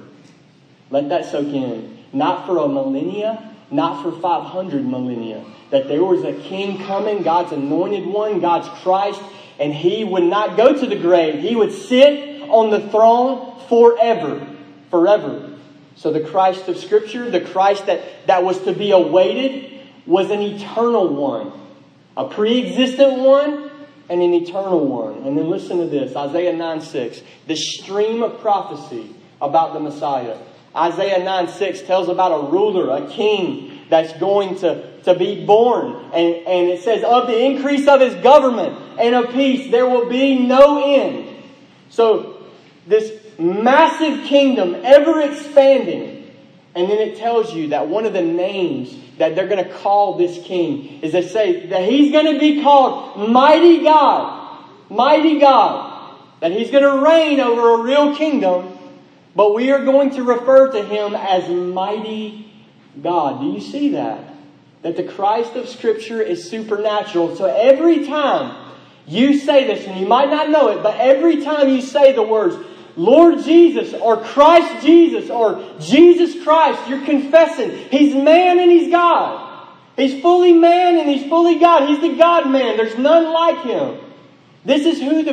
[0.90, 1.98] Let that soak in.
[2.12, 5.44] Not for a millennia, not for 500 millennia.
[5.70, 9.20] That there was a king coming, God's anointed one, God's Christ,
[9.58, 11.40] and he would not go to the grave.
[11.40, 14.46] He would sit on the throne forever.
[14.90, 15.58] Forever.
[15.96, 20.40] So the Christ of Scripture, the Christ that, that was to be awaited, was an
[20.40, 21.52] eternal one.
[22.16, 23.70] A pre existent one
[24.08, 25.22] and an eternal one.
[25.26, 27.22] And then listen to this Isaiah 9 6.
[27.46, 30.38] The stream of prophecy about the Messiah.
[30.76, 35.94] Isaiah 9 6 tells about a ruler, a king that's going to, to be born.
[36.12, 40.08] And, and it says, Of the increase of his government and of peace, there will
[40.08, 41.42] be no end.
[41.90, 42.42] So,
[42.86, 46.14] this massive kingdom, ever expanding.
[46.74, 50.18] And then it tells you that one of the names that they're going to call
[50.18, 54.64] this king is they say that he's going to be called Mighty God.
[54.90, 56.18] Mighty God.
[56.40, 58.73] That he's going to reign over a real kingdom,
[59.36, 62.52] but we are going to refer to him as Mighty
[63.02, 63.40] God.
[63.40, 64.32] Do you see that?
[64.82, 67.36] That the Christ of Scripture is supernatural.
[67.36, 68.72] So every time
[69.06, 72.22] you say this, and you might not know it, but every time you say the
[72.22, 72.56] words,
[72.96, 79.68] Lord Jesus or Christ Jesus or Jesus Christ, you're confessing He's man and He's God.
[79.96, 81.88] He's fully man and He's fully God.
[81.88, 82.76] He's the God man.
[82.76, 83.98] There's none like Him.
[84.64, 85.32] This is who the,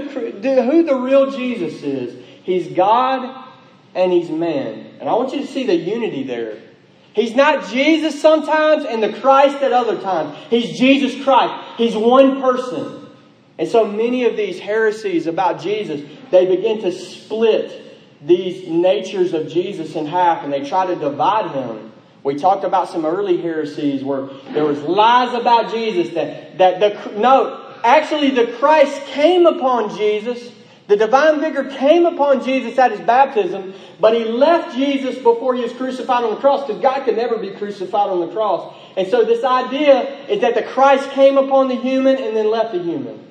[0.63, 2.25] who the real Jesus is.
[2.43, 3.50] He's God
[3.95, 4.97] and He's man.
[4.99, 6.57] And I want you to see the unity there.
[7.13, 10.37] He's not Jesus sometimes and the Christ at other times.
[10.49, 11.77] He's Jesus Christ.
[11.77, 13.09] He's one person.
[13.57, 16.01] And so many of these heresies about Jesus,
[16.31, 17.79] they begin to split
[18.21, 21.91] these natures of Jesus in half and they try to divide him.
[22.23, 27.19] We talked about some early heresies where there was lies about Jesus that, that the,
[27.19, 30.51] no, actually the Christ came upon Jesus.
[30.87, 35.61] The divine vigor came upon Jesus at his baptism, but he left Jesus before he
[35.61, 38.73] was crucified on the cross because God could never be crucified on the cross.
[38.97, 42.73] And so this idea is that the Christ came upon the human and then left
[42.73, 43.25] the human.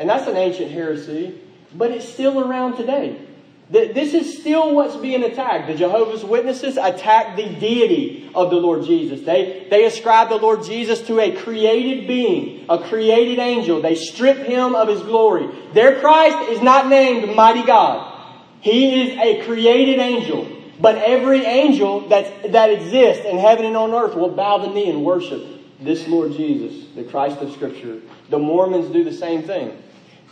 [0.00, 1.40] And that's an ancient heresy,
[1.74, 3.27] but it's still around today.
[3.70, 5.68] This is still what's being attacked.
[5.68, 9.20] The Jehovah's Witnesses attack the deity of the Lord Jesus.
[9.20, 13.82] They, they ascribe the Lord Jesus to a created being, a created angel.
[13.82, 15.48] They strip him of his glory.
[15.74, 18.14] Their Christ is not named Mighty God.
[18.60, 20.48] He is a created angel.
[20.80, 24.88] But every angel that, that exists in heaven and on earth will bow the knee
[24.88, 25.44] and worship
[25.80, 28.00] this Lord Jesus, the Christ of Scripture.
[28.30, 29.76] The Mormons do the same thing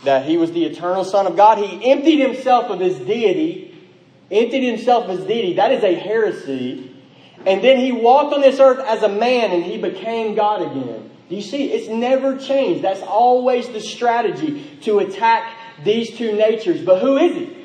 [0.03, 1.57] that he was the eternal Son of God.
[1.57, 3.75] He emptied himself of his deity,
[4.31, 5.53] emptied himself of his deity.
[5.55, 6.95] That is a heresy.
[7.45, 11.09] And then he walked on this earth as a man and he became God again.
[11.29, 11.71] Do you see?
[11.71, 12.83] It's never changed.
[12.83, 16.81] That's always the strategy to attack these two natures.
[16.81, 17.57] But who is he?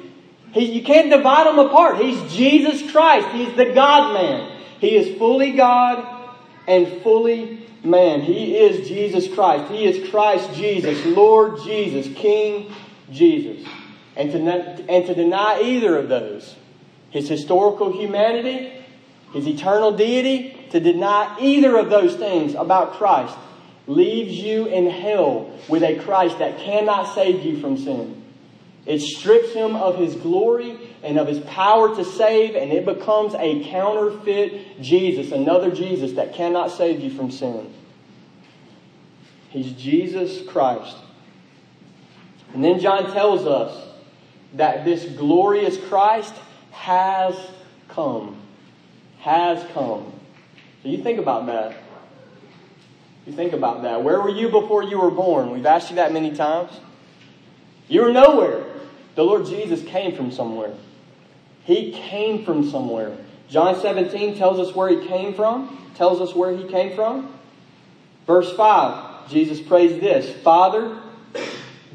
[0.52, 1.98] he you can't divide them apart.
[1.98, 3.28] He's Jesus Christ.
[3.28, 4.60] He's the God man.
[4.80, 8.20] He is fully God and fully man.
[8.20, 9.72] He is Jesus Christ.
[9.72, 12.72] He is Christ Jesus, Lord Jesus, King
[13.10, 13.66] Jesus.
[14.16, 16.54] And to, and to deny either of those,
[17.10, 18.72] his historical humanity,
[19.32, 23.36] his eternal deity, to deny either of those things about Christ
[23.86, 28.22] leaves you in hell with a Christ that cannot save you from sin.
[28.86, 33.34] It strips him of his glory and of his power to save, and it becomes
[33.34, 37.72] a counterfeit Jesus, another Jesus that cannot save you from sin.
[39.50, 40.96] He's Jesus Christ.
[42.54, 43.88] And then John tells us
[44.54, 46.34] that this glorious Christ
[46.70, 47.34] has
[47.88, 48.40] come.
[49.20, 50.12] Has come.
[50.82, 51.76] So you think about that.
[53.26, 54.02] You think about that.
[54.02, 55.50] Where were you before you were born?
[55.50, 56.72] We've asked you that many times.
[57.88, 58.64] You were nowhere.
[59.14, 60.74] The Lord Jesus came from somewhere.
[61.64, 63.16] He came from somewhere.
[63.48, 67.32] John 17 tells us where he came from, tells us where he came from.
[68.26, 70.98] Verse 5, Jesus prays this Father,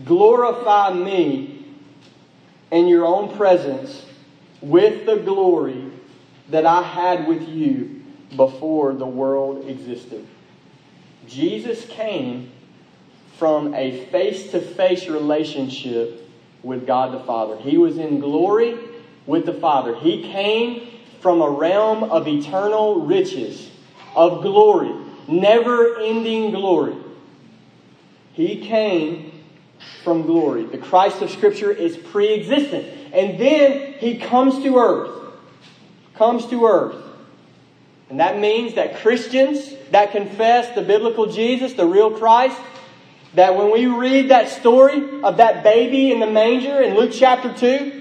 [0.06, 1.66] glorify me
[2.72, 4.06] in your own presence
[4.62, 5.92] with the glory
[6.50, 8.04] that I had with you
[8.36, 10.26] before the world existed.
[11.28, 12.52] Jesus came
[13.38, 16.28] from a face to face relationship
[16.64, 17.58] with God the Father.
[17.58, 18.78] He was in glory
[19.28, 19.96] with the Father.
[19.96, 20.88] He came
[21.22, 23.70] from a realm of eternal riches,
[24.16, 24.92] of glory,
[25.28, 26.96] never ending glory.
[28.34, 29.44] He came
[30.04, 30.66] from glory.
[30.66, 32.88] The Christ of Scripture is pre existent.
[33.14, 35.34] And then he comes to earth.
[36.16, 37.04] Comes to earth.
[38.10, 42.58] And that means that Christians that confess the biblical Jesus, the real Christ,
[43.34, 47.54] that when we read that story of that baby in the manger in Luke chapter
[47.54, 47.97] 2,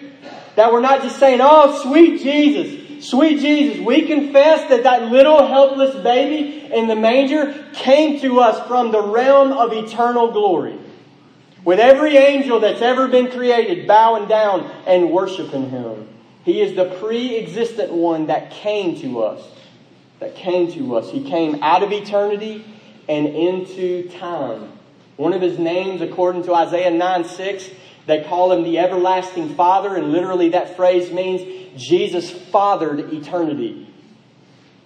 [0.56, 3.84] That we're not just saying, oh, sweet Jesus, sweet Jesus.
[3.84, 9.02] We confess that that little helpless baby in the manger came to us from the
[9.02, 10.78] realm of eternal glory.
[11.62, 16.08] With every angel that's ever been created bowing down and worshiping him.
[16.44, 19.42] He is the pre existent one that came to us.
[20.20, 21.10] That came to us.
[21.10, 22.64] He came out of eternity
[23.08, 24.72] and into time.
[25.16, 27.70] One of his names, according to Isaiah 9 6,
[28.06, 31.42] they call him the everlasting Father, and literally that phrase means
[31.76, 33.86] Jesus fathered eternity.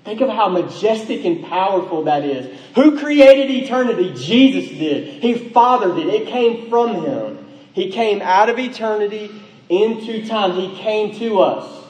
[0.05, 2.59] Think of how majestic and powerful that is.
[2.75, 4.15] Who created eternity?
[4.15, 5.23] Jesus did.
[5.23, 7.47] He fathered it, it came from him.
[7.73, 9.31] He came out of eternity
[9.69, 10.53] into time.
[10.53, 11.85] He came to us.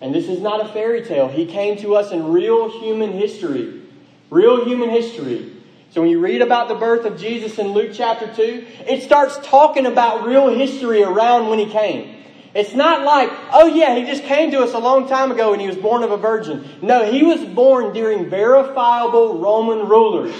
[0.00, 1.28] And this is not a fairy tale.
[1.28, 3.82] He came to us in real human history.
[4.28, 5.53] Real human history.
[5.94, 9.38] So when you read about the birth of Jesus in Luke chapter 2, it starts
[9.44, 12.16] talking about real history around when he came.
[12.52, 15.62] It's not like, oh yeah, he just came to us a long time ago and
[15.62, 16.68] he was born of a virgin.
[16.82, 20.34] No, he was born during verifiable Roman rulers,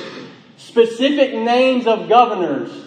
[0.56, 2.83] specific names of governors,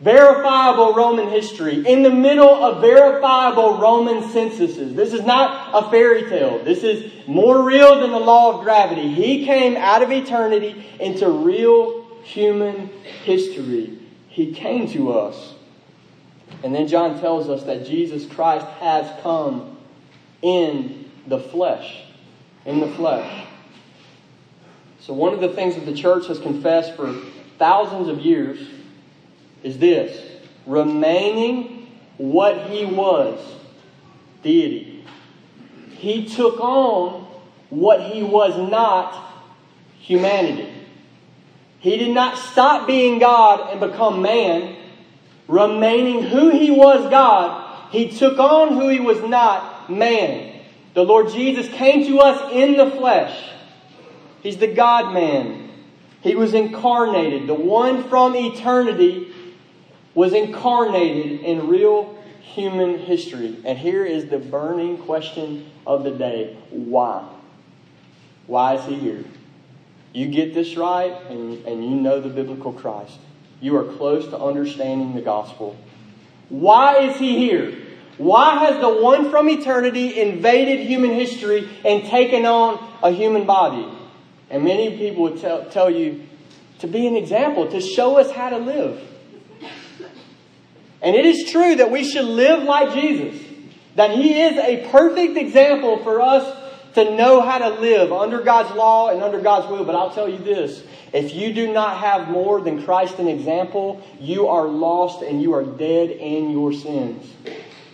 [0.00, 4.94] verifiable Roman history, in the middle of verifiable Roman censuses.
[4.94, 6.62] This is not a fairy tale.
[6.62, 9.08] This is more real than the law of gravity.
[9.08, 12.88] He came out of eternity into real human
[13.24, 13.98] history.
[14.28, 15.54] He came to us.
[16.62, 19.76] And then John tells us that Jesus Christ has come
[20.42, 22.02] in the flesh.
[22.66, 23.46] In the flesh.
[25.00, 27.14] So, one of the things that the church has confessed for
[27.58, 28.73] thousands of years
[29.64, 30.16] is this
[30.66, 31.88] remaining
[32.18, 33.40] what he was
[34.42, 35.04] deity.
[35.96, 37.26] He took on
[37.70, 39.16] what he was not
[39.98, 40.70] humanity.
[41.80, 44.76] He did not stop being God and become man.
[45.48, 50.60] Remaining who he was God, he took on who he was not man.
[50.92, 53.50] The Lord Jesus came to us in the flesh.
[54.42, 55.70] He's the God man.
[56.20, 59.34] He was incarnated, the one from eternity
[60.14, 63.58] was incarnated in real human history.
[63.64, 67.28] And here is the burning question of the day why?
[68.46, 69.24] Why is he here?
[70.12, 73.18] You get this right, and, and you know the biblical Christ.
[73.60, 75.76] You are close to understanding the gospel.
[76.48, 77.76] Why is he here?
[78.18, 83.88] Why has the one from eternity invaded human history and taken on a human body?
[84.50, 86.22] And many people would tell, tell you
[86.78, 89.02] to be an example, to show us how to live.
[91.04, 93.40] And it is true that we should live like Jesus,
[93.94, 96.62] that He is a perfect example for us
[96.94, 99.84] to know how to live under God's law and under God's will.
[99.84, 100.82] But I'll tell you this
[101.12, 105.52] if you do not have more than Christ an example, you are lost and you
[105.52, 107.30] are dead in your sins.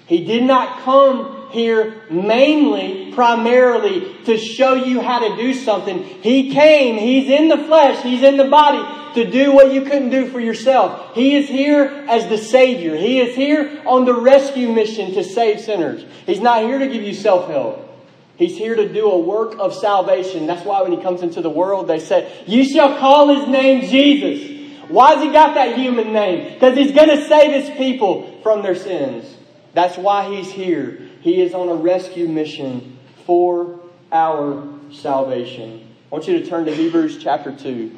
[0.06, 6.02] He did not come here mainly, primarily, to show you how to do something.
[6.02, 10.10] He came, He's in the flesh, He's in the body to do what you couldn't
[10.10, 11.14] do for yourself.
[11.14, 12.96] He is here as the Savior.
[12.96, 16.04] He is here on the rescue mission to save sinners.
[16.26, 17.86] He's not here to give you self help.
[18.36, 20.46] He's here to do a work of salvation.
[20.46, 23.82] That's why when he comes into the world, they say, You shall call his name
[23.82, 24.88] Jesus.
[24.88, 26.54] Why has he got that human name?
[26.54, 29.36] Because he's going to save his people from their sins.
[29.74, 31.09] That's why he's here.
[31.20, 33.78] He is on a rescue mission for
[34.10, 35.86] our salvation.
[36.10, 37.96] I want you to turn to Hebrews chapter 2.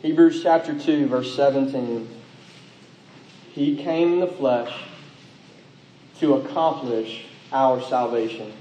[0.00, 2.08] Hebrews chapter 2, verse 17.
[3.52, 4.72] He came in the flesh
[6.20, 8.52] to accomplish our salvation.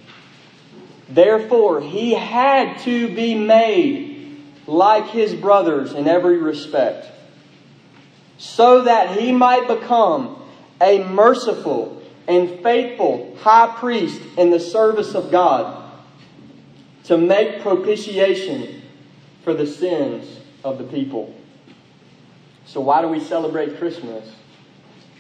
[1.09, 7.07] Therefore, he had to be made like his brothers in every respect,
[8.38, 10.42] so that he might become
[10.82, 15.91] a merciful and faithful high priest in the service of God
[17.05, 18.82] to make propitiation
[19.43, 21.36] for the sins of the people.
[22.65, 24.34] So, why do we celebrate Christmas?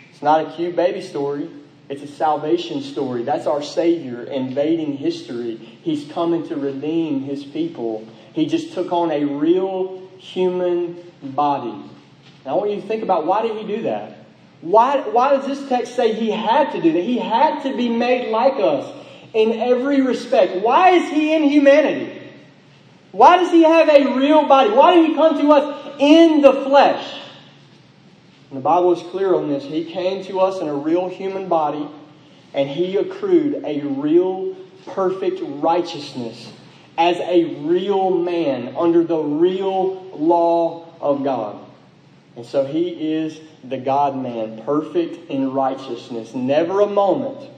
[0.09, 1.49] It's not a cute baby story.
[1.89, 3.23] It's a salvation story.
[3.23, 5.57] That's our Savior invading history.
[5.57, 8.07] He's coming to redeem His people.
[8.31, 11.89] He just took on a real human body.
[12.45, 14.22] Now, I want you to think about why did He do that?
[14.63, 17.03] Why, why does this text say He had to do that?
[17.03, 18.91] He had to be made like us
[19.33, 20.63] in every respect.
[20.63, 22.21] Why is He in humanity?
[23.11, 24.71] Why does He have a real body?
[24.71, 27.21] Why did He come to us in the flesh.
[28.49, 29.63] And the Bible is clear on this.
[29.63, 31.87] He came to us in a real human body,
[32.53, 34.55] and he accrued a real
[34.87, 36.51] perfect righteousness
[36.97, 41.59] as a real man under the real law of God.
[42.35, 46.33] And so he is the God man, perfect in righteousness.
[46.33, 47.49] Never a moment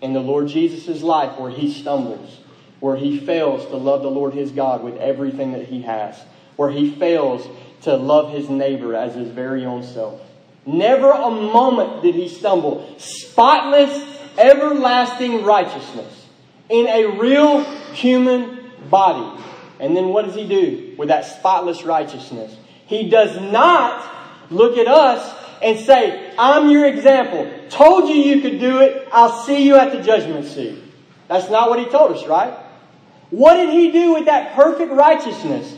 [0.00, 2.38] in the Lord Jesus' life where he stumbles,
[2.80, 6.16] where he fails to love the Lord his God with everything that he has,
[6.56, 7.46] where he fails
[7.82, 10.20] to love his neighbor as his very own self.
[10.66, 12.94] Never a moment did he stumble.
[12.98, 14.04] Spotless,
[14.38, 16.26] everlasting righteousness
[16.68, 19.42] in a real human body.
[19.80, 22.54] And then what does he do with that spotless righteousness?
[22.86, 24.19] He does not
[24.50, 27.50] look at us and say, I'm your example.
[27.68, 29.08] Told you you could do it.
[29.12, 30.82] I'll see you at the judgment seat.
[31.28, 32.54] That's not what he told us, right?
[33.30, 35.76] What did he do with that perfect righteousness?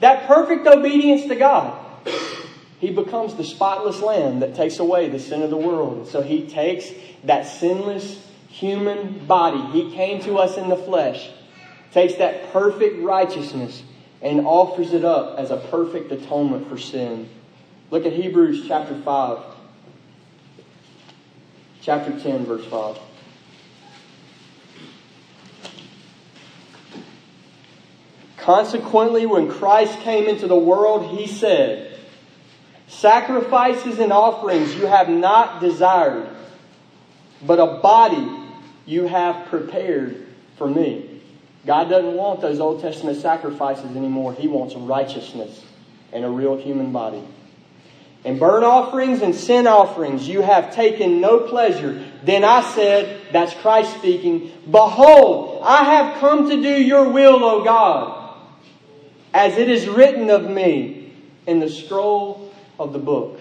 [0.00, 1.78] That perfect obedience to God?
[2.78, 6.08] He becomes the spotless lamb that takes away the sin of the world.
[6.08, 6.90] So he takes
[7.24, 9.60] that sinless human body.
[9.72, 11.30] He came to us in the flesh,
[11.92, 13.82] takes that perfect righteousness,
[14.20, 17.28] and offers it up as a perfect atonement for sin.
[17.92, 19.38] Look at Hebrews chapter 5.
[21.82, 22.98] Chapter 10, verse 5.
[28.38, 31.98] Consequently, when Christ came into the world, he said,
[32.88, 36.30] Sacrifices and offerings you have not desired,
[37.42, 38.26] but a body
[38.86, 41.20] you have prepared for me.
[41.66, 44.32] God doesn't want those Old Testament sacrifices anymore.
[44.32, 45.62] He wants righteousness
[46.10, 47.22] and a real human body.
[48.24, 52.08] And burnt offerings and sin offerings you have taken no pleasure.
[52.22, 57.64] Then I said, that's Christ speaking, Behold, I have come to do your will, O
[57.64, 58.38] God,
[59.34, 61.12] as it is written of me
[61.48, 63.40] in the scroll of the book.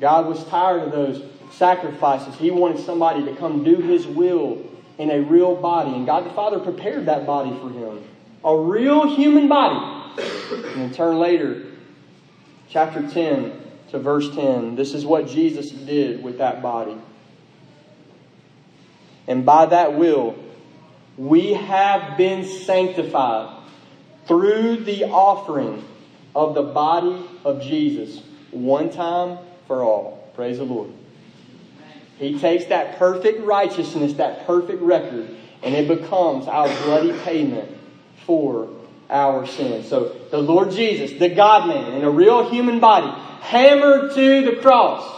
[0.00, 2.34] God was tired of those sacrifices.
[2.34, 4.62] He wanted somebody to come do his will
[4.98, 5.94] in a real body.
[5.94, 8.04] And God the Father prepared that body for him.
[8.44, 10.12] A real human body.
[10.18, 11.62] And then turn later
[12.68, 13.60] chapter 10
[13.90, 14.76] to verse 10.
[14.76, 16.96] This is what Jesus did with that body.
[19.28, 20.36] And by that will,
[21.16, 23.62] we have been sanctified
[24.26, 25.84] through the offering
[26.34, 30.30] of the body of Jesus one time for all.
[30.34, 30.90] Praise the Lord.
[32.18, 35.28] He takes that perfect righteousness, that perfect record,
[35.62, 37.70] and it becomes our bloody payment
[38.24, 38.68] for
[39.10, 39.88] our sins.
[39.88, 43.08] So the Lord Jesus, the God man in a real human body,
[43.40, 45.12] hammered to the cross.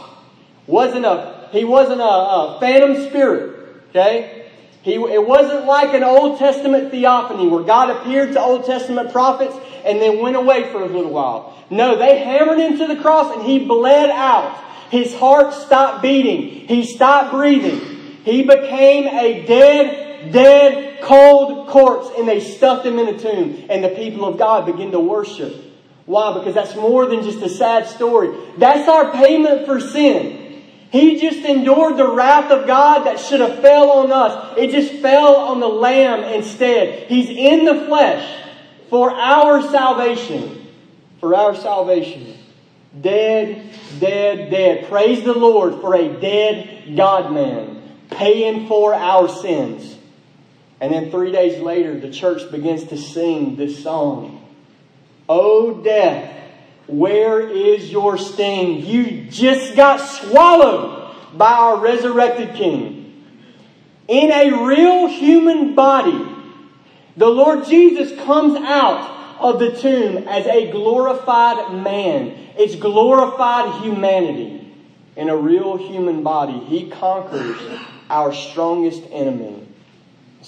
[0.66, 3.58] Wasn't a he wasn't a, a phantom spirit.
[3.90, 4.46] Okay?
[4.82, 9.54] He, it wasn't like an Old Testament theophany where God appeared to Old Testament prophets
[9.84, 11.62] and then went away for a little while.
[11.70, 14.64] No, they hammered him to the cross and he bled out.
[14.90, 16.66] His heart stopped beating.
[16.66, 17.80] He stopped breathing.
[18.24, 23.66] He became a dead, dead cold corpse and they stuffed him in a tomb.
[23.68, 25.64] And the people of God begin to worship.
[26.06, 26.32] Why?
[26.38, 28.30] Because that's more than just a sad story.
[28.56, 30.62] That's our payment for sin.
[30.90, 34.56] He just endured the wrath of God that should have fell on us.
[34.56, 37.08] It just fell on the Lamb instead.
[37.08, 38.46] He's in the flesh
[38.88, 40.66] for our salvation.
[41.20, 42.38] For our salvation.
[42.98, 44.88] Dead, dead, dead.
[44.88, 47.78] Praise the Lord for a dead God man
[48.10, 49.97] paying for our sins.
[50.80, 54.46] And then three days later, the church begins to sing this song
[55.28, 56.34] Oh, death,
[56.86, 58.84] where is your sting?
[58.86, 63.24] You just got swallowed by our resurrected King.
[64.06, 66.34] In a real human body,
[67.16, 72.34] the Lord Jesus comes out of the tomb as a glorified man.
[72.56, 74.54] It's glorified humanity.
[75.14, 77.60] In a real human body, he conquers
[78.08, 79.67] our strongest enemy.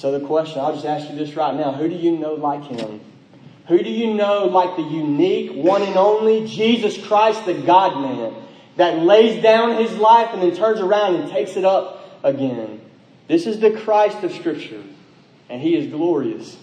[0.01, 1.73] So the question, I'll just ask you this right now.
[1.73, 3.03] Who do you know like him?
[3.69, 8.33] Who do you know like the unique, one and only Jesus Christ, the God man,
[8.77, 12.81] that lays down his life and then turns around and takes it up again?
[13.29, 14.83] This is the Christ of Scripture,
[15.51, 16.57] and he is glorious.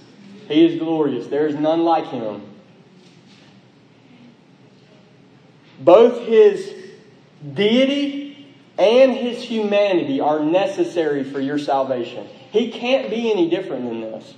[0.48, 1.28] He is glorious.
[1.28, 2.42] There is none like him.
[5.80, 6.74] Both his
[7.54, 8.48] deity
[8.80, 12.28] and his humanity are necessary for your salvation.
[12.52, 14.34] He can't be any different than this.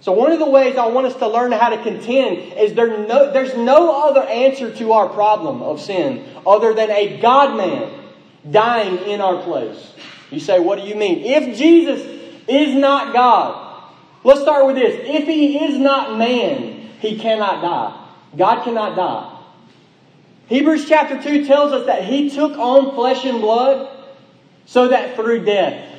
[0.00, 2.98] So one of the ways I want us to learn how to contend is there
[3.06, 7.90] no, there's no other answer to our problem of sin other than a God man
[8.50, 9.92] dying in our place.
[10.30, 11.24] You say, what do you mean?
[11.24, 12.00] If Jesus
[12.46, 14.94] is not God, let's start with this.
[15.02, 18.06] If he is not man, he cannot die.
[18.36, 19.32] God cannot die.
[20.48, 23.88] Hebrews chapter 2 tells us that he took on flesh and blood
[24.66, 25.95] so that through death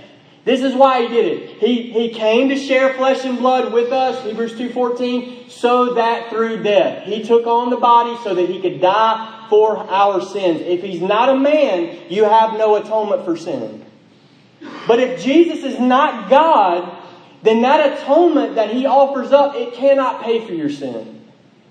[0.48, 1.58] this is why he did it.
[1.58, 6.64] He, he came to share flesh and blood with us, Hebrews 2.14, so that through
[6.64, 7.04] death.
[7.04, 10.62] He took on the body so that he could die for our sins.
[10.62, 13.86] If he's not a man, you have no atonement for sin.
[14.88, 16.98] But if Jesus is not God,
[17.44, 21.26] then that atonement that he offers up, it cannot pay for your sin.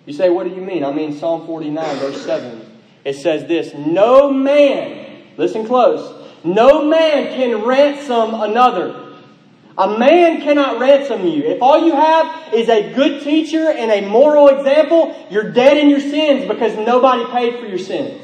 [0.04, 0.84] You say, what do you mean?
[0.84, 2.78] I mean Psalm 49, verse 7.
[3.04, 9.02] It says this No man, listen close, no man can ransom another.
[9.78, 11.42] A man cannot ransom you.
[11.42, 15.90] If all you have is a good teacher and a moral example, you're dead in
[15.90, 18.22] your sins because nobody paid for your sins.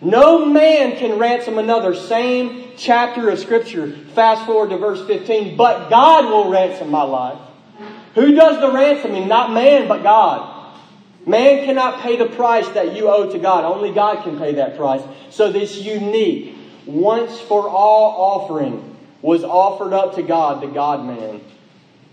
[0.00, 1.94] No man can ransom another.
[1.94, 3.92] Same chapter of Scripture.
[4.14, 5.56] Fast forward to verse 15.
[5.56, 7.38] But God will ransom my life.
[8.14, 9.28] Who does the ransoming?
[9.28, 10.54] Not man, but God.
[11.26, 13.64] Man cannot pay the price that you owe to God.
[13.64, 15.02] Only God can pay that price.
[15.30, 16.55] So this unique,
[16.86, 21.40] once for all offering was offered up to God, the God man.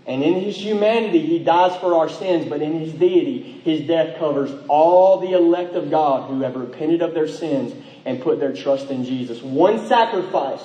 [0.06, 4.18] And in his humanity, he dies for our sins, but in his deity, his death
[4.18, 8.52] covers all the elect of God who have repented of their sins and put their
[8.52, 9.40] trust in Jesus.
[9.40, 10.60] One sacrifice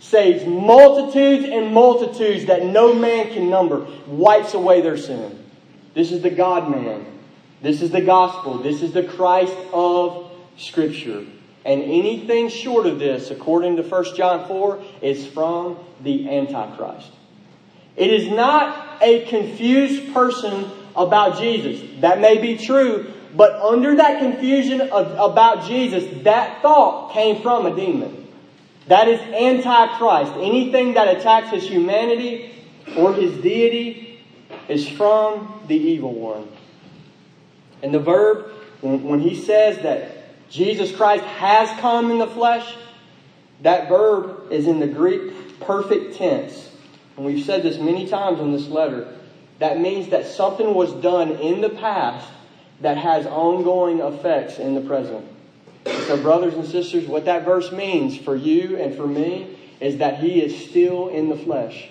[0.00, 5.38] saves multitudes and multitudes that no man can number, wipes away their sin.
[5.94, 7.06] This is the God man.
[7.60, 8.58] This is the gospel.
[8.58, 11.24] This is the Christ of Scripture.
[11.64, 17.10] And anything short of this, according to 1 John 4, is from the Antichrist.
[17.96, 22.00] It is not a confused person about Jesus.
[22.00, 27.66] That may be true, but under that confusion of, about Jesus, that thought came from
[27.66, 28.28] a demon.
[28.88, 30.32] That is antichrist.
[30.36, 32.50] Anything that attacks his humanity
[32.96, 34.20] or his deity
[34.68, 36.48] is from the evil one.
[37.82, 38.50] And the verb,
[38.80, 40.21] when, when he says that
[40.52, 42.76] Jesus Christ has come in the flesh,
[43.62, 46.72] that verb is in the Greek perfect tense
[47.16, 49.14] and we've said this many times in this letter,
[49.58, 52.28] that means that something was done in the past
[52.80, 55.24] that has ongoing effects in the present.
[56.06, 60.20] So, brothers and sisters, what that verse means for you and for me is that
[60.20, 61.88] He is still in the flesh.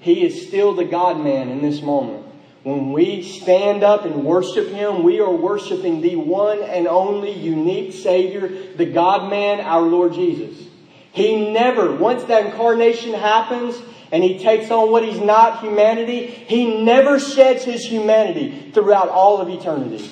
[0.00, 2.25] He is still the God man in this moment.
[2.66, 7.92] When we stand up and worship Him, we are worshiping the one and only unique
[7.92, 10.66] Savior, the God man, our Lord Jesus.
[11.12, 16.82] He never, once that incarnation happens, and he takes on what he's not, humanity, he
[16.82, 20.10] never sheds his humanity throughout all of eternity.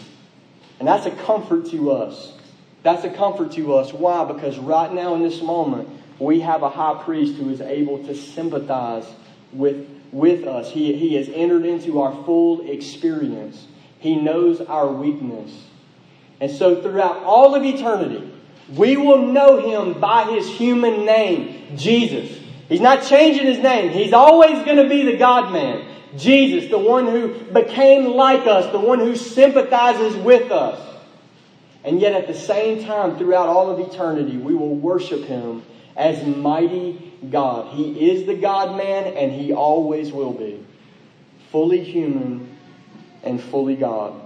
[0.78, 2.34] And that's a comfort to us.
[2.84, 3.92] That's a comfort to us.
[3.92, 4.32] Why?
[4.32, 5.88] Because right now in this moment,
[6.20, 9.06] we have a high priest who is able to sympathize
[9.52, 10.70] with, with us.
[10.70, 13.66] He, he has entered into our full experience.
[13.98, 15.50] He knows our weakness.
[16.40, 18.32] And so throughout all of eternity,
[18.76, 22.40] we will know him by his human name, Jesus.
[22.68, 23.90] He's not changing his name.
[23.90, 25.86] He's always going to be the God man.
[26.16, 30.80] Jesus, the one who became like us, the one who sympathizes with us.
[31.82, 35.62] And yet at the same time, throughout all of eternity, we will worship him
[35.96, 37.74] as mighty God.
[37.74, 40.64] He is the God man, and he always will be.
[41.50, 42.56] Fully human
[43.22, 44.20] and fully God.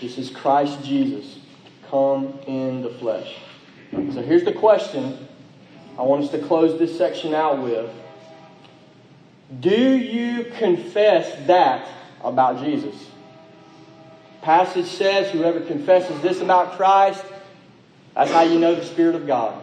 [0.00, 1.38] This is Christ Jesus
[1.90, 3.36] come in the flesh.
[3.90, 5.26] So here's the question
[5.98, 7.90] I want us to close this section out with.
[9.60, 11.88] Do you confess that
[12.22, 12.94] about Jesus?
[14.42, 17.24] Passage says, whoever confesses this about Christ,
[18.14, 19.60] that's how you know the Spirit of God.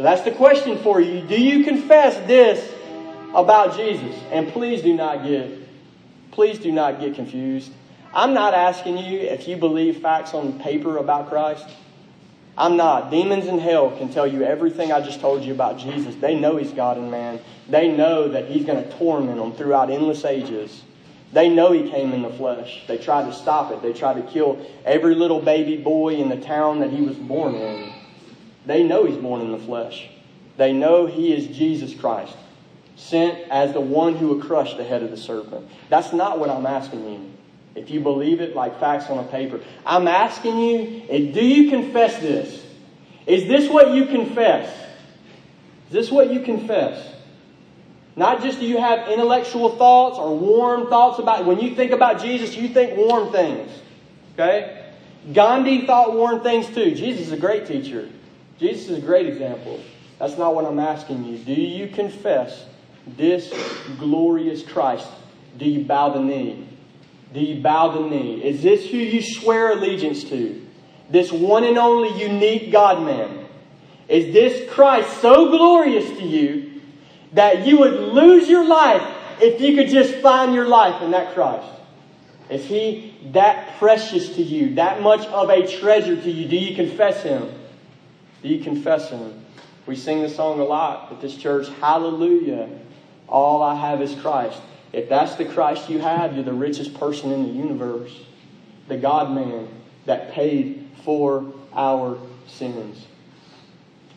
[0.00, 1.20] So that's the question for you.
[1.20, 2.72] Do you confess this
[3.34, 4.16] about Jesus?
[4.32, 5.50] And please do not get,
[6.30, 7.70] please do not get confused.
[8.14, 11.68] I'm not asking you if you believe facts on paper about Christ.
[12.56, 13.10] I'm not.
[13.10, 16.14] Demons in hell can tell you everything I just told you about Jesus.
[16.14, 17.38] They know He's God and man.
[17.68, 20.82] They know that He's going to torment them throughout endless ages.
[21.34, 22.84] They know He came in the flesh.
[22.88, 23.82] They tried to stop it.
[23.82, 27.54] They tried to kill every little baby boy in the town that He was born
[27.54, 27.99] in.
[28.66, 30.08] They know He's born in the flesh.
[30.56, 32.36] They know He is Jesus Christ,
[32.96, 35.68] sent as the one who would crush the head of the serpent.
[35.88, 37.30] That's not what I'm asking you
[37.74, 39.60] if you believe it like facts on a paper.
[39.86, 42.66] I'm asking you, do you confess this?
[43.26, 44.68] Is this what you confess?
[45.86, 47.06] Is this what you confess?
[48.16, 52.20] Not just do you have intellectual thoughts or warm thoughts about when you think about
[52.20, 53.70] Jesus, you think warm things.
[54.34, 54.84] Okay?
[55.32, 56.94] Gandhi thought warm things too.
[56.94, 58.08] Jesus is a great teacher.
[58.60, 59.80] Jesus is a great example.
[60.18, 61.38] That's not what I'm asking you.
[61.38, 62.66] Do you confess
[63.06, 63.50] this
[63.98, 65.08] glorious Christ?
[65.56, 66.68] Do you bow the knee?
[67.32, 68.44] Do you bow the knee?
[68.44, 70.66] Is this who you swear allegiance to?
[71.08, 73.46] This one and only unique God man?
[74.08, 76.82] Is this Christ so glorious to you
[77.32, 79.02] that you would lose your life
[79.40, 81.66] if you could just find your life in that Christ?
[82.50, 86.46] Is he that precious to you, that much of a treasure to you?
[86.46, 87.48] Do you confess him?
[88.42, 89.44] Do you confess him?
[89.86, 92.68] We sing the song a lot at this church Hallelujah.
[93.28, 94.60] All I have is Christ.
[94.92, 98.12] If that's the Christ you have, you're the richest person in the universe.
[98.88, 99.68] The God man
[100.06, 103.06] that paid for our sins.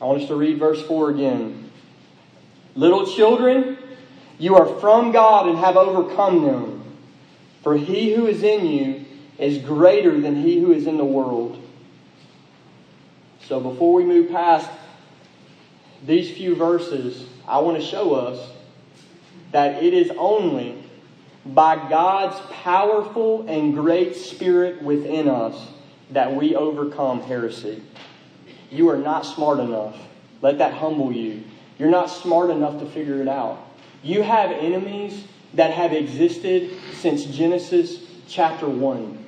[0.01, 1.71] I want us to read verse 4 again.
[2.76, 3.78] Little children,
[4.39, 6.84] you are from God and have overcome them.
[7.61, 9.05] For he who is in you
[9.38, 11.62] is greater than he who is in the world.
[13.48, 14.70] So before we move past
[16.06, 18.50] these few verses, I want to show us
[19.52, 20.84] that it is only
[21.46, 25.56] by God's powerful and great Spirit within us
[26.12, 27.84] that we overcome heresy.
[28.72, 29.96] You are not smart enough.
[30.41, 31.44] Let that humble you.
[31.78, 33.60] You're not smart enough to figure it out.
[34.04, 39.26] You have enemies that have existed since Genesis chapter 1.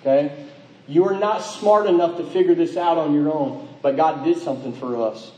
[0.00, 0.46] Okay?
[0.86, 4.38] You are not smart enough to figure this out on your own, but God did
[4.38, 5.32] something for us.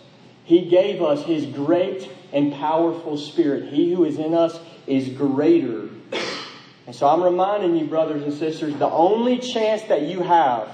[0.45, 3.73] He gave us His great and powerful Spirit.
[3.73, 5.89] He who is in us is greater.
[6.87, 10.69] And so I'm reminding you, brothers and sisters, the only chance that you have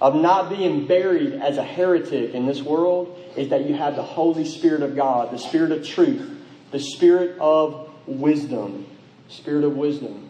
[0.00, 4.02] of not being buried as a heretic in this world is that you have the
[4.02, 6.28] Holy Spirit of God, the Spirit of truth,
[6.70, 8.86] the Spirit of wisdom.
[9.28, 10.28] Spirit of wisdom.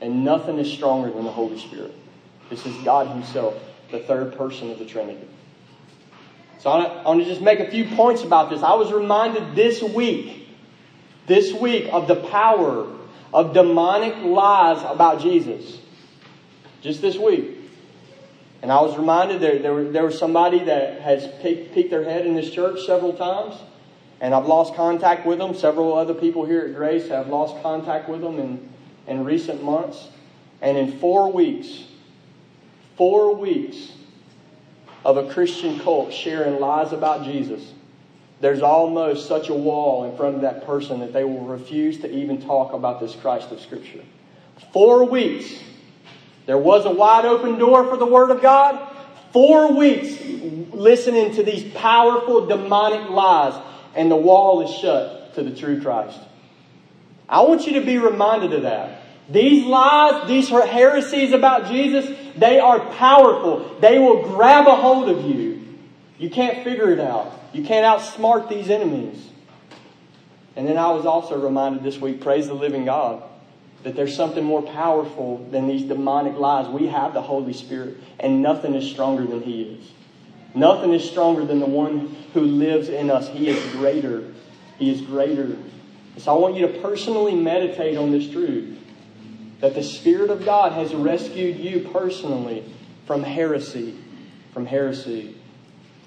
[0.00, 1.94] And nothing is stronger than the Holy Spirit.
[2.50, 3.54] This is God Himself,
[3.90, 5.28] the third person of the Trinity.
[6.58, 8.62] So I want to just make a few points about this.
[8.62, 10.48] I was reminded this week,
[11.26, 12.90] this week, of the power
[13.34, 15.78] of demonic lies about Jesus.
[16.80, 17.58] Just this week.
[18.62, 22.24] And I was reminded there, there, there was somebody that has peeked, peeked their head
[22.26, 23.60] in this church several times.
[24.22, 25.54] And I've lost contact with them.
[25.54, 28.72] Several other people here at Grace have lost contact with them in,
[29.06, 30.08] in recent months.
[30.62, 31.84] And in four weeks,
[32.96, 33.92] four weeks,
[35.04, 37.72] of a Christian cult sharing lies about Jesus,
[38.40, 42.10] there's almost such a wall in front of that person that they will refuse to
[42.10, 44.02] even talk about this Christ of Scripture.
[44.72, 45.62] Four weeks.
[46.46, 48.90] There was a wide open door for the Word of God.
[49.32, 50.20] Four weeks
[50.72, 53.60] listening to these powerful demonic lies,
[53.94, 56.18] and the wall is shut to the true Christ.
[57.28, 59.02] I want you to be reminded of that.
[59.30, 62.06] These lies, these heresies about Jesus,
[62.36, 63.76] they are powerful.
[63.80, 65.62] They will grab a hold of you.
[66.18, 67.32] You can't figure it out.
[67.52, 69.30] You can't outsmart these enemies.
[70.56, 73.22] And then I was also reminded this week, praise the living God,
[73.82, 76.68] that there's something more powerful than these demonic lies.
[76.68, 79.90] We have the Holy Spirit, and nothing is stronger than He is.
[80.54, 83.28] Nothing is stronger than the one who lives in us.
[83.28, 84.32] He is greater.
[84.78, 85.56] He is greater.
[86.18, 88.78] So I want you to personally meditate on this truth
[89.64, 92.70] that the Spirit of God has rescued you personally
[93.06, 93.98] from heresy.
[94.52, 95.38] From heresy.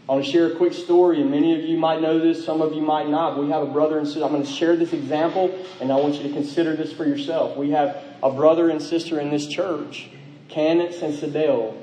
[0.07, 2.61] I want to share a quick story, and many of you might know this, some
[2.61, 3.39] of you might not.
[3.39, 4.23] We have a brother and sister.
[4.23, 7.57] I'm going to share this example, and I want you to consider this for yourself.
[7.57, 10.07] We have a brother and sister in this church,
[10.49, 11.75] Candace and Sadell,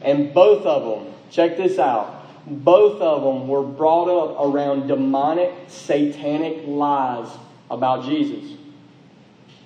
[0.00, 5.52] and both of them, check this out, both of them were brought up around demonic,
[5.68, 7.28] satanic lies
[7.70, 8.63] about Jesus.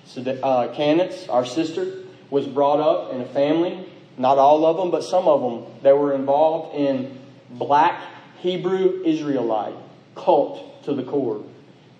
[0.09, 1.93] So that, uh, our sister,
[2.31, 3.87] was brought up in a family,
[4.17, 7.19] not all of them, but some of them, that were involved in
[7.51, 8.01] black
[8.39, 9.75] Hebrew Israelite
[10.15, 11.43] cult to the core.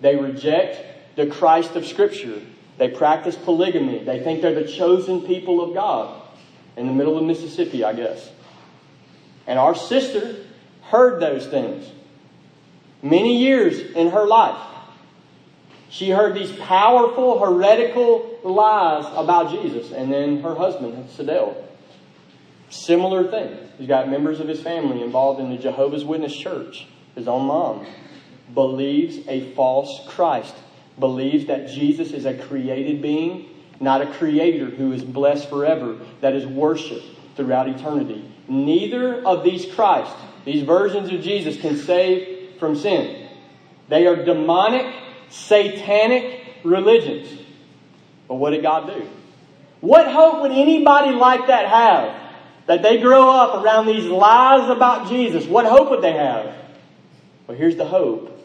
[0.02, 2.42] They reject the Christ of Scripture.
[2.78, 4.04] They practice polygamy.
[4.04, 6.16] They think they're the chosen people of God.
[6.78, 8.30] In the middle of Mississippi, I guess.
[9.46, 10.46] And our sister
[10.84, 11.90] heard those things
[13.02, 14.58] many years in her life.
[15.90, 19.92] She heard these powerful, heretical lies about Jesus.
[19.92, 21.56] And then her husband, Sadell,
[22.70, 23.58] similar thing.
[23.78, 26.88] He's got members of his family involved in the Jehovah's Witness church.
[27.16, 27.88] His own mom
[28.54, 30.56] believes a false Christ,
[31.00, 36.34] believes that Jesus is a created being, not a creator who is blessed forever, that
[36.34, 38.30] is worshiped throughout eternity.
[38.48, 40.16] Neither of these Christ,
[40.46, 43.30] these versions of Jesus, can save from sin.
[43.88, 44.86] They are demonic
[45.30, 47.42] satanic religions.
[48.28, 49.08] But what did God do?
[49.82, 52.16] What hope would anybody like that have?
[52.68, 55.46] That they grow up around these lies about Jesus.
[55.46, 56.54] What hope would they have?
[57.48, 58.36] Well, here's the hope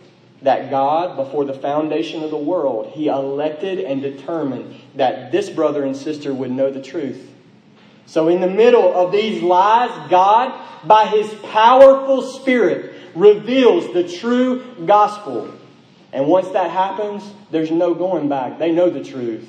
[0.42, 5.84] that God, before the foundation of the world, He elected and determined that this brother
[5.84, 7.30] and sister would know the truth.
[8.06, 14.64] So, in the middle of these lies, God, by His powerful Spirit, reveals the true
[14.86, 15.52] gospel.
[16.14, 18.60] And once that happens, there's no going back.
[18.60, 19.48] They know the truth.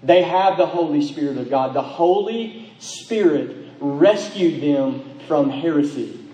[0.00, 1.74] They have the Holy Spirit of God.
[1.74, 6.24] The Holy Spirit rescued them from heresy.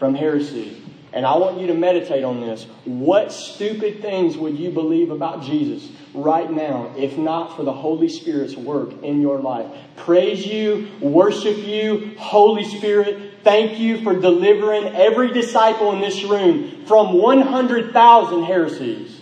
[0.00, 0.82] From heresy.
[1.12, 2.64] And I want you to meditate on this.
[2.84, 8.08] What stupid things would you believe about Jesus right now if not for the Holy
[8.08, 9.66] Spirit's work in your life?
[9.96, 13.34] Praise you, worship you, Holy Spirit.
[13.44, 19.19] Thank you for delivering every disciple in this room from 100,000 heresies.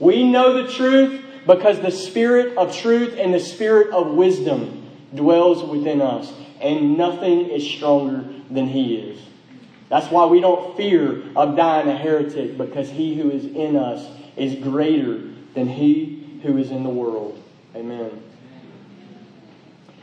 [0.00, 5.64] We know the truth because the Spirit of truth and the Spirit of wisdom dwells
[5.64, 9.20] within us, and nothing is stronger than He is.
[9.88, 14.06] That's why we don't fear of dying a heretic because he who is in us
[14.36, 15.18] is greater
[15.54, 17.42] than he who is in the world.
[17.74, 18.22] Amen.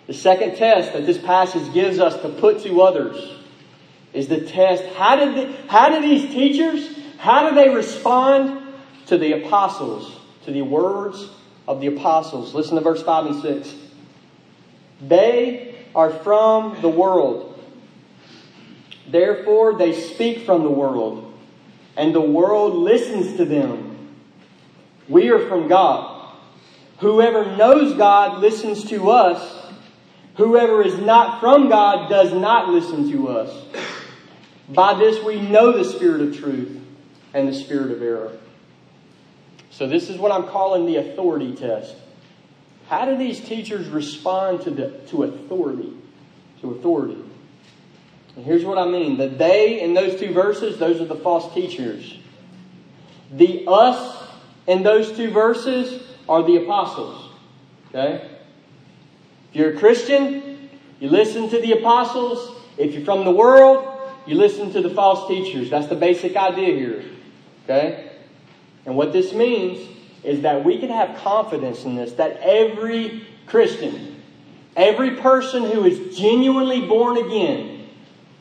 [0.08, 3.32] The second test that this passage gives us to put to others
[4.14, 8.64] is the test how did, the, how did these teachers, how do they respond
[9.08, 11.30] to the apostles, to the words
[11.68, 12.53] of the apostles?
[12.53, 13.76] Listen to verse 5 and 6.
[15.01, 17.56] They are from the world
[19.08, 21.34] Therefore, they speak from the world,
[21.95, 24.10] and the world listens to them.
[25.08, 26.34] We are from God.
[26.99, 29.68] Whoever knows God listens to us.
[30.36, 33.66] Whoever is not from God does not listen to us.
[34.70, 36.82] By this we know the spirit of truth
[37.34, 38.38] and the spirit of error.
[39.76, 41.97] So, this is what I'm calling the authority test.
[42.88, 45.91] How do these teachers respond to, the, to authority?
[46.61, 47.21] To authority.
[48.38, 51.53] And here's what I mean the they in those two verses, those are the false
[51.53, 52.17] teachers.
[53.34, 54.23] The us
[54.65, 57.32] in those two verses are the apostles.
[57.89, 58.30] Okay?
[59.49, 60.69] If you're a Christian,
[61.01, 62.61] you listen to the apostles.
[62.78, 65.69] If you're from the world, you listen to the false teachers.
[65.69, 67.03] That's the basic idea here.
[67.65, 68.05] Okay?
[68.86, 69.88] And what this means
[70.23, 74.21] is that we can have confidence in this that every Christian,
[74.75, 77.88] every person who is genuinely born again,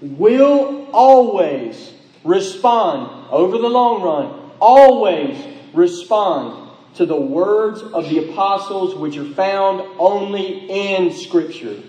[0.00, 1.92] will always
[2.24, 5.36] respond over the long run, always
[5.72, 11.82] respond to the words of the apostles which are found only in Scripture.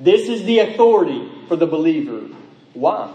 [0.00, 2.28] This is the authority for the believer.
[2.72, 3.12] Why?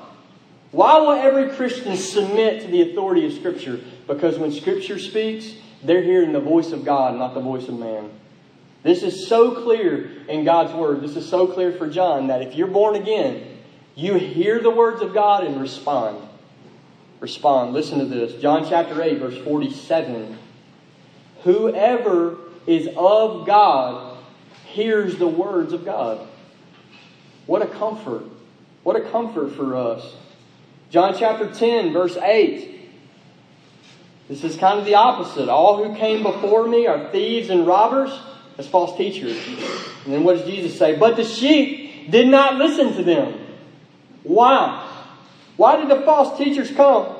[0.72, 3.80] Why will every Christian submit to the authority of Scripture?
[4.08, 5.53] Because when Scripture speaks,
[5.84, 8.10] they're hearing the voice of God, not the voice of man.
[8.84, 11.01] This is so clear in God's Word.
[11.01, 13.58] This is so clear for John that if you're born again,
[13.95, 16.26] you hear the words of God and respond.
[17.20, 17.74] Respond.
[17.74, 18.39] Listen to this.
[18.41, 20.38] John chapter 8, verse 47.
[21.43, 24.18] Whoever is of God
[24.68, 26.28] hears the words of God.
[27.47, 28.24] What a comfort.
[28.84, 30.16] What a comfort for us.
[30.91, 32.77] John chapter 10, verse 8.
[34.28, 35.50] This is kind of the opposite.
[35.50, 38.12] All who came before me are thieves and robbers.
[38.58, 39.38] That's false teachers.
[40.06, 40.98] And then what does Jesus say?
[40.98, 43.40] But the sheep did not listen to them.
[44.24, 44.84] Why?
[45.56, 47.16] Why did the false teachers come?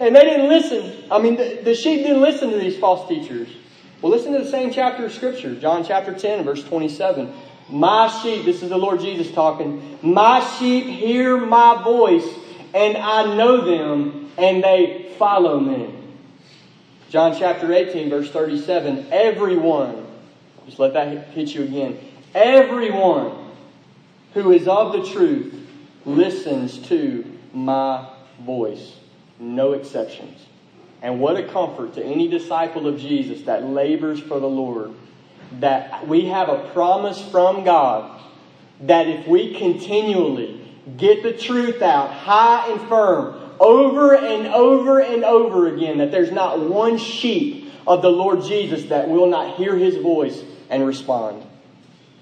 [0.00, 1.04] And they didn't listen.
[1.10, 3.48] I mean, the, the sheep didn't listen to these false teachers.
[4.00, 7.32] Well, listen to the same chapter of Scripture, John chapter 10, verse 27.
[7.68, 12.26] My sheep, this is the Lord Jesus talking, my sheep hear my voice,
[12.74, 16.01] and I know them, and they follow me.
[17.12, 19.08] John chapter 18, verse 37.
[19.12, 20.06] Everyone,
[20.64, 21.98] just let that hit you again.
[22.34, 23.50] Everyone
[24.32, 25.54] who is of the truth
[26.06, 28.08] listens to my
[28.40, 28.96] voice.
[29.38, 30.46] No exceptions.
[31.02, 34.94] And what a comfort to any disciple of Jesus that labors for the Lord
[35.60, 38.22] that we have a promise from God
[38.80, 45.24] that if we continually get the truth out high and firm over and over and
[45.24, 49.76] over again, that there's not one sheep of the Lord Jesus that will not hear
[49.76, 51.44] his voice and respond.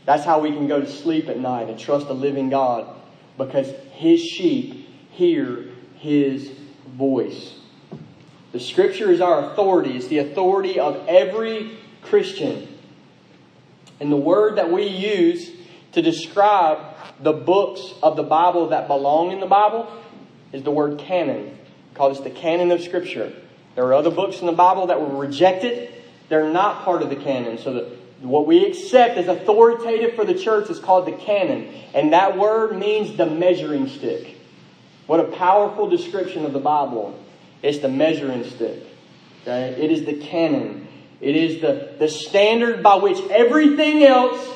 [0.05, 2.95] That's how we can go to sleep at night and trust the living God
[3.39, 6.51] because his sheep hear his
[6.87, 7.55] voice.
[8.53, 12.69] The scripture is our authority, it's the authority of every Christian.
[13.99, 15.51] And the word that we use
[15.93, 19.91] to describe the books of the Bible that belong in the Bible
[20.53, 21.47] is the word canon.
[21.47, 23.33] We call this the canon of Scripture.
[23.75, 25.93] There are other books in the Bible that were rejected.
[26.29, 27.59] They're not part of the canon.
[27.59, 31.73] So the, what we accept as authoritative for the church is called the canon.
[31.95, 34.37] And that word means the measuring stick.
[35.07, 37.19] What a powerful description of the Bible.
[37.63, 38.85] It's the measuring stick.
[39.43, 39.75] Okay?
[39.83, 40.89] It is the canon.
[41.21, 44.49] It is the, the standard by which everything else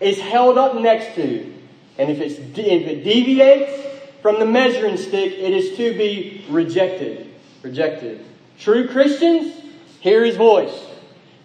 [0.00, 1.54] is held up next to.
[1.98, 3.91] And if, it's, if it deviates
[4.22, 7.28] from the measuring stick, it is to be rejected.
[7.62, 8.24] Rejected.
[8.58, 9.60] True Christians
[10.00, 10.86] hear his voice.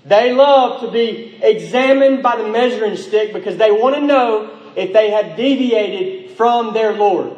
[0.05, 4.93] They love to be examined by the measuring stick because they want to know if
[4.93, 7.35] they have deviated from their Lord.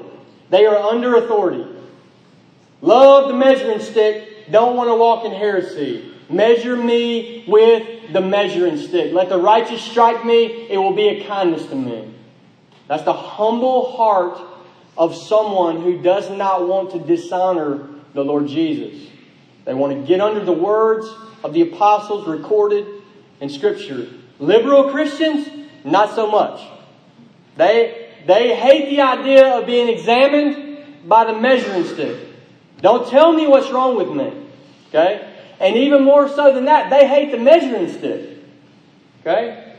[0.49, 1.65] They are under authority.
[2.81, 6.11] Love the measuring stick, don't want to walk in heresy.
[6.29, 9.13] Measure me with the measuring stick.
[9.13, 12.13] Let the righteous strike me, it will be a kindness to me.
[12.87, 14.39] That's the humble heart
[14.99, 19.09] of someone who does not want to dishonor the Lord Jesus.
[19.63, 21.07] They want to get under the words
[21.41, 22.85] of the apostles recorded
[23.39, 24.09] in Scripture.
[24.39, 25.47] Liberal Christians,
[25.85, 26.61] not so much.
[27.55, 32.27] They, they hate the idea of being examined by the measuring stick.
[32.81, 34.47] Don't tell me what's wrong with me.
[34.89, 35.33] Okay?
[35.61, 38.37] And even more so than that, they hate the measuring stick.
[39.21, 39.75] Okay?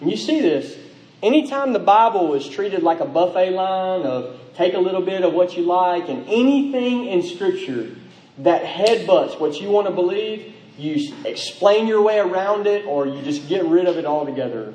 [0.00, 0.78] And you see this.
[1.22, 5.32] Anytime the Bible is treated like a buffet line of take a little bit of
[5.32, 7.94] what you like, and anything in Scripture
[8.38, 13.20] that headbutts what you want to believe, you explain your way around it or you
[13.22, 14.74] just get rid of it altogether.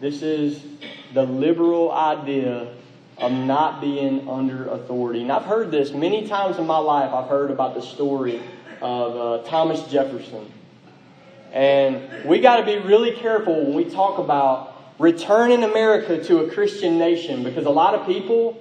[0.00, 0.62] This is
[1.14, 2.74] the liberal idea
[3.16, 5.22] of not being under authority.
[5.22, 7.14] And I've heard this many times in my life.
[7.14, 8.42] I've heard about the story
[8.82, 10.52] of uh, Thomas Jefferson.
[11.52, 16.50] And we got to be really careful when we talk about returning America to a
[16.50, 18.58] Christian nation because a lot of people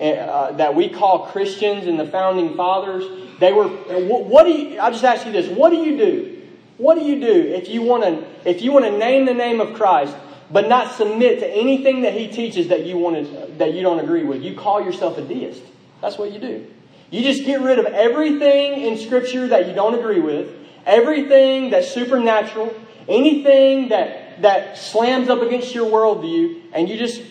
[0.00, 3.04] uh, that we call Christians and the founding fathers,
[3.38, 3.68] they were.
[3.68, 4.80] What, what do you?
[4.80, 6.42] I just ask you this: What do you do?
[6.78, 9.60] What do you do if you want to if you want to name the name
[9.60, 10.16] of Christ,
[10.50, 14.00] but not submit to anything that He teaches that you want to, that you don't
[14.00, 14.42] agree with?
[14.42, 15.62] You call yourself a deist.
[16.00, 16.66] That's what you do.
[17.10, 20.52] You just get rid of everything in Scripture that you don't agree with,
[20.84, 22.74] everything that's supernatural,
[23.08, 27.22] anything that that slams up against your worldview, and you just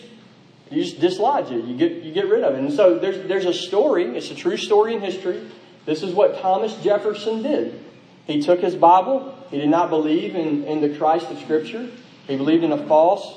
[0.70, 1.64] you just dislodge it.
[1.64, 2.60] You get, you get rid of it.
[2.60, 5.48] And so there's, there's a story, it's a true story in history.
[5.86, 7.80] This is what Thomas Jefferson did.
[8.26, 11.90] He took his Bible, he did not believe in, in the Christ of Scripture,
[12.26, 13.36] he believed in a false,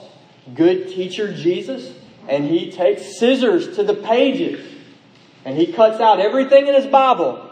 [0.56, 1.94] good teacher, Jesus,
[2.30, 4.66] and he takes scissors to the pages
[5.44, 7.44] and he cuts out everything in his Bible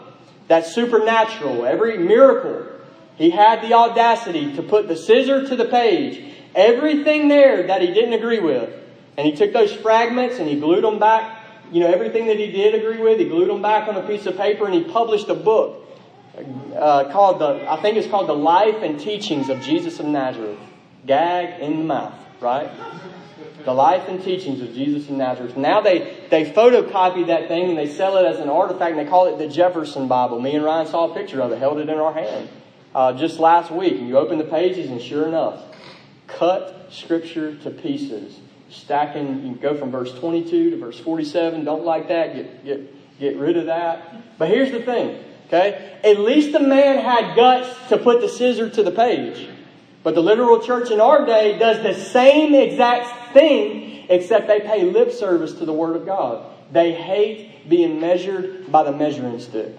[0.48, 2.66] that's supernatural, every miracle.
[3.16, 7.88] He had the audacity to put the scissor to the page, everything there that he
[7.88, 8.70] didn't agree with.
[9.16, 11.42] And he took those fragments and he glued them back.
[11.72, 14.26] You know, everything that he did agree with, he glued them back on a piece
[14.26, 15.82] of paper and he published a book
[16.76, 20.58] uh, called the, I think it's called The Life and Teachings of Jesus of Nazareth.
[21.06, 22.70] Gag in the mouth, right?
[23.64, 25.56] The Life and Teachings of Jesus of Nazareth.
[25.56, 29.08] Now they, they photocopy that thing and they sell it as an artifact and they
[29.08, 30.38] call it the Jefferson Bible.
[30.38, 32.50] Me and Ryan saw a picture of it, held it in our hand
[32.96, 33.92] uh, just last week.
[33.92, 35.62] And you open the pages and sure enough,
[36.26, 41.64] cut Scripture to pieces stacking, you go from verse 22 to verse 47.
[41.64, 42.34] Don't like that.
[42.34, 44.38] Get, get, get rid of that.
[44.38, 45.98] But here's the thing, okay?
[46.04, 49.48] At least the man had guts to put the scissor to the page.
[50.02, 54.84] But the literal church in our day does the same exact thing, except they pay
[54.84, 56.52] lip service to the Word of God.
[56.72, 59.76] They hate being measured by the measuring stick.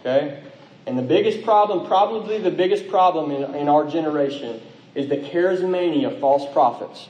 [0.00, 0.42] Okay?
[0.86, 4.60] And the biggest problem, probably the biggest problem in, in our generation,
[4.94, 7.08] is the charismania of false prophets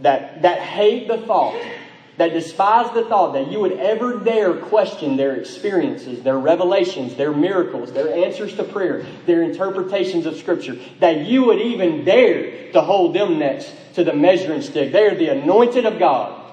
[0.00, 1.60] that, that hate the thought,
[2.18, 7.32] that despise the thought that you would ever dare question their experiences, their revelations, their
[7.32, 12.80] miracles, their answers to prayer, their interpretations of Scripture, that you would even dare to
[12.80, 14.92] hold them next to the measuring stick.
[14.92, 16.44] They are the anointed of God.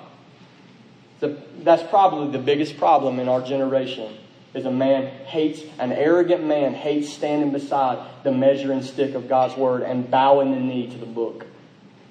[1.19, 4.17] So that's probably the biggest problem in our generation
[4.55, 9.55] is a man hates, an arrogant man hates standing beside the measuring stick of God's
[9.57, 11.45] word and bowing the knee to the book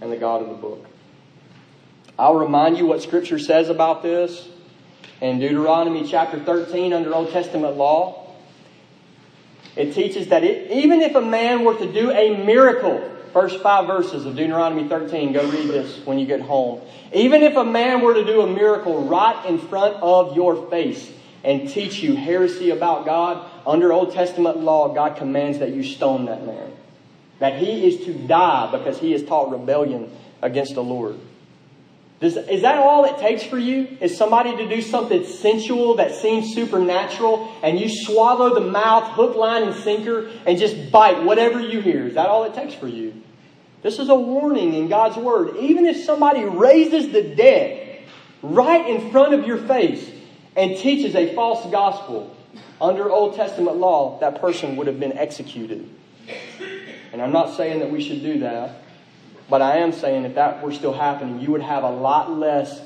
[0.03, 0.87] and the God of the book.
[2.19, 4.47] I'll remind you what Scripture says about this
[5.23, 8.35] in Deuteronomy chapter 13 under Old Testament law.
[9.75, 13.87] It teaches that it, even if a man were to do a miracle, first five
[13.87, 16.83] verses of Deuteronomy 13, go read this when you get home.
[17.15, 21.11] Even if a man were to do a miracle right in front of your face
[21.45, 26.27] and teach you heresy about God, under Old Testament law, God commands that you stone
[26.27, 26.73] that man.
[27.39, 31.19] That he is to die because he has taught rebellion against the Lord.
[32.21, 33.99] Does, is that all it takes for you?
[34.01, 39.37] Is somebody to do something sensual that seems supernatural and you swallow the mouth, hook,
[39.37, 42.07] line, and sinker, and just bite whatever you hear?
[42.07, 43.21] Is that all it takes for you?
[43.83, 45.57] This is a warning in God's Word.
[45.59, 47.99] Even if somebody raises the dead
[48.43, 50.14] right in front of your face
[50.57, 52.37] and teaches a false gospel
[52.81, 55.89] under Old Testament law, that person would have been executed.
[57.13, 58.83] And I'm not saying that we should do that.
[59.49, 62.81] But I am saying if that were still happening, you would have a lot less,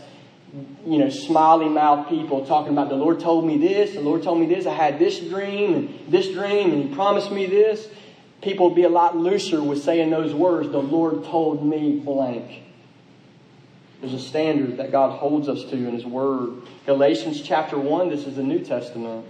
[0.85, 4.41] you know, smiley mouth people talking about the Lord told me this, the Lord told
[4.41, 7.89] me this, I had this dream and this dream, and He promised me this.
[8.43, 12.63] people would be a lot looser with saying those words, the Lord told me blank.
[14.01, 16.63] There's a standard that God holds us to in His Word.
[16.87, 19.27] Galatians chapter 1, this is the New Testament.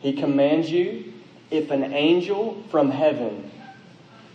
[0.00, 1.12] He commands you
[1.50, 3.50] if an angel from heaven,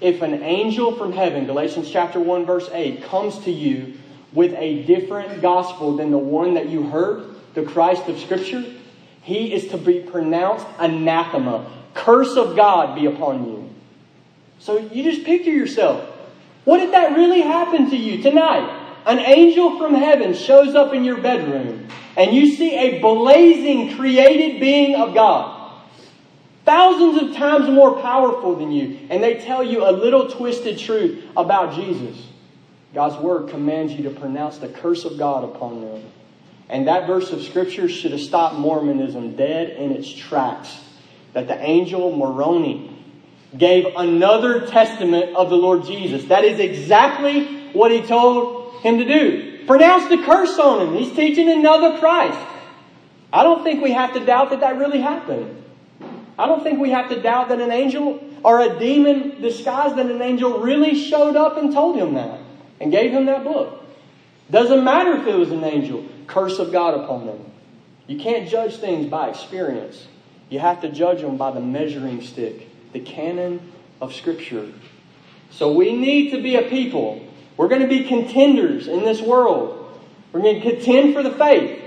[0.01, 3.97] if an angel from heaven, Galatians chapter 1, verse 8, comes to you
[4.34, 8.63] with a different gospel than the one that you heard, the Christ of Scripture,
[9.21, 11.69] he is to be pronounced anathema.
[11.93, 13.69] Curse of God be upon you.
[14.59, 16.07] So you just picture yourself.
[16.65, 18.87] What did that really happen to you tonight?
[19.08, 21.88] An angel from heaven shows up in your bedroom
[22.18, 25.72] and you see a blazing created being of God.
[26.66, 28.99] Thousands of times more powerful than you.
[29.10, 32.22] And they tell you a little twisted truth about Jesus.
[32.93, 36.03] God's word commands you to pronounce the curse of God upon them.
[36.68, 40.82] And that verse of scripture should have stopped Mormonism dead in its tracks.
[41.32, 42.93] That the angel Moroni
[43.58, 46.26] gave another testament of the Lord Jesus.
[46.26, 49.65] That is exactly what he told him to do.
[49.65, 50.95] Pronounce the curse on him.
[50.95, 52.39] He's teaching another Christ.
[53.32, 55.63] I don't think we have to doubt that that really happened.
[56.39, 60.09] I don't think we have to doubt that an angel or a demon disguised as
[60.09, 62.39] an angel really showed up and told him that
[62.80, 63.84] and gave him that book.
[64.49, 66.05] Doesn't matter if it was an angel.
[66.28, 67.51] Curse of God upon them.
[68.05, 70.07] You can't judge things by experience.
[70.49, 74.71] You have to judge them by the measuring stick, the canon of Scripture.
[75.49, 77.26] So we need to be a people.
[77.58, 79.99] We're going to be contenders in this world.
[80.32, 81.84] We're going to contend for the faith.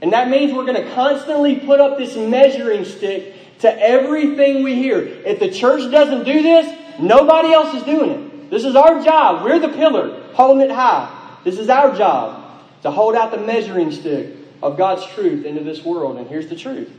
[0.00, 4.76] And that means we're going to constantly put up this measuring stick to everything we
[4.76, 5.00] hear.
[5.00, 8.50] If the church doesn't do this, nobody else is doing it.
[8.50, 9.44] This is our job.
[9.44, 11.38] We're the pillar, holding it high.
[11.42, 15.84] This is our job to hold out the measuring stick of God's truth into this
[15.84, 16.16] world.
[16.16, 16.90] And here's the truth.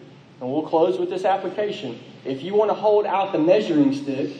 [0.41, 1.99] And we'll close with this application.
[2.25, 4.31] If you want to hold out the measuring stick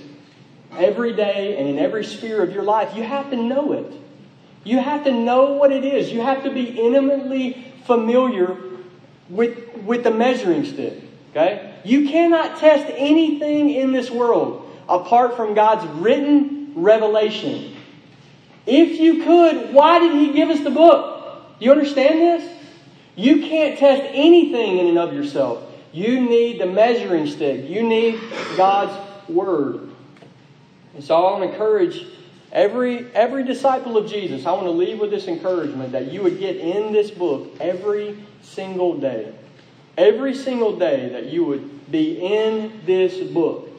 [0.78, 3.94] every day and in every sphere of your life, you have to know it.
[4.64, 6.12] You have to know what it is.
[6.12, 8.58] You have to be intimately familiar
[9.30, 11.02] with, with the measuring stick.
[11.32, 11.74] Okay?
[11.84, 17.76] You cannot test anything in this world apart from God's written revelation.
[18.66, 21.44] If you could, why did He give us the book?
[21.60, 22.58] You understand this?
[23.16, 25.64] You can't test anything in and of yourself.
[25.92, 27.70] You need the measuring stick.
[27.70, 28.20] You need
[28.56, 28.94] God's
[29.28, 29.89] Word.
[31.00, 32.08] And so I want to encourage
[32.52, 36.40] every, every disciple of Jesus, I want to leave with this encouragement that you would
[36.40, 39.34] get in this book every single day.
[39.98, 43.70] Every single day that you would be in this book,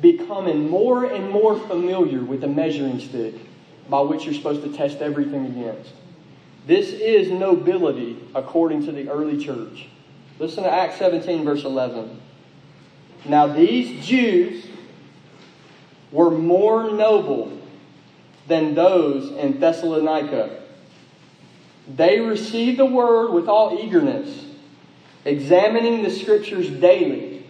[0.00, 3.34] becoming more and more familiar with the measuring stick
[3.90, 5.92] by which you're supposed to test everything against.
[6.66, 9.88] This is nobility according to the early church.
[10.38, 12.18] Listen to Acts 17, verse 11.
[13.26, 14.64] Now, these Jews
[16.12, 17.58] were more noble
[18.46, 20.62] than those in Thessalonica.
[21.88, 24.46] They received the word with all eagerness
[25.24, 27.44] examining the scriptures daily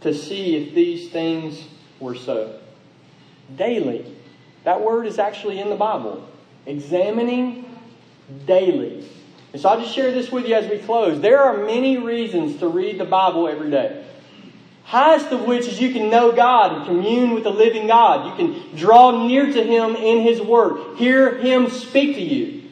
[0.00, 1.64] to see if these things
[2.00, 2.58] were so.
[3.56, 4.14] Daily.
[4.64, 6.28] That word is actually in the Bible.
[6.66, 7.64] Examining
[8.46, 9.08] daily.
[9.52, 11.20] And so I'll just share this with you as we close.
[11.20, 14.04] There are many reasons to read the Bible every day.
[14.88, 18.26] Highest of which is you can know God and commune with the living God.
[18.26, 22.62] You can draw near to Him in His Word, hear Him speak to you.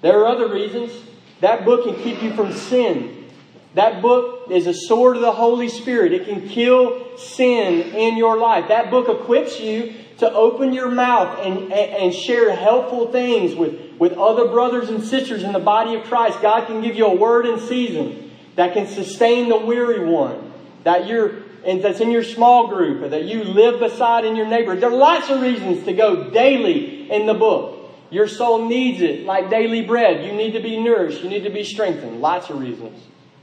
[0.00, 0.92] There are other reasons.
[1.40, 3.28] That book can keep you from sin.
[3.74, 6.14] That book is a sword of the Holy Spirit.
[6.14, 8.68] It can kill sin in your life.
[8.68, 14.14] That book equips you to open your mouth and, and share helpful things with, with
[14.14, 16.40] other brothers and sisters in the body of Christ.
[16.40, 20.50] God can give you a word in season that can sustain the weary one,
[20.84, 24.46] that you're and that's in your small group, or that you live beside in your
[24.46, 24.82] neighborhood.
[24.82, 27.90] There are lots of reasons to go daily in the book.
[28.10, 30.24] Your soul needs it like daily bread.
[30.24, 31.22] You need to be nourished.
[31.22, 32.20] You need to be strengthened.
[32.20, 33.02] Lots of reasons.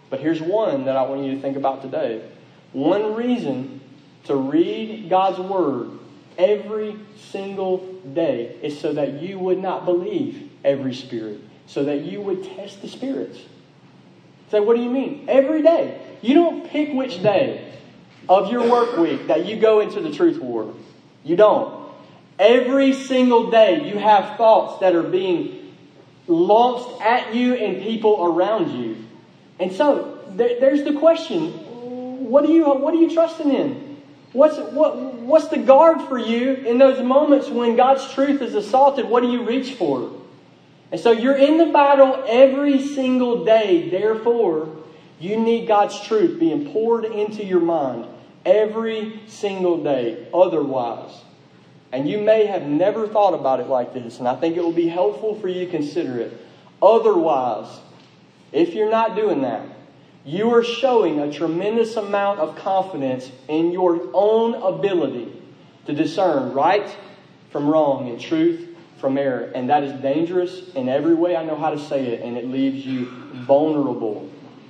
[0.10, 2.28] But here's one that I want you to think about today.
[2.74, 3.82] One reason
[4.26, 5.92] to read God's Word
[6.38, 7.00] every
[7.32, 7.78] single
[8.14, 12.82] day is so that you would not believe every spirit, so that you would test
[12.82, 13.40] the spirits.
[14.52, 15.26] Say, what do you mean?
[15.28, 16.02] Every day.
[16.22, 17.74] You don't pick which day
[18.27, 20.73] of your work week that you go into the truth war.
[21.23, 21.85] You don't.
[22.38, 25.73] Every single day you have thoughts that are being
[26.27, 28.97] launched at you and people around you.
[29.60, 31.52] And so there, there's the question:
[32.30, 34.02] What are you what are you trusting in?
[34.34, 39.06] What's what what's the guard for you in those moments when God's truth is assaulted?
[39.06, 40.11] What do you reach for?
[40.91, 43.89] And so you're in the battle every single day.
[43.89, 44.76] Therefore,
[45.19, 48.06] you need God's truth being poured into your mind
[48.46, 50.28] every single day.
[50.34, 51.22] Otherwise,
[51.96, 54.74] And you may have never thought about it like this, and I think it will
[54.74, 56.38] be helpful for you to consider it.
[56.82, 57.80] Otherwise,
[58.52, 59.66] if you're not doing that,
[60.26, 65.42] you are showing a tremendous amount of confidence in your own ability
[65.86, 66.94] to discern right
[67.50, 69.52] from wrong and truth from error.
[69.56, 72.48] And that is dangerous in every way I know how to say it, and it
[72.48, 73.06] leaves you
[73.46, 74.30] vulnerable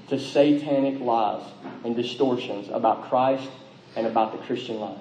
[0.09, 1.41] to satanic lies
[1.83, 3.49] and distortions about Christ
[3.95, 4.97] and about the Christian life.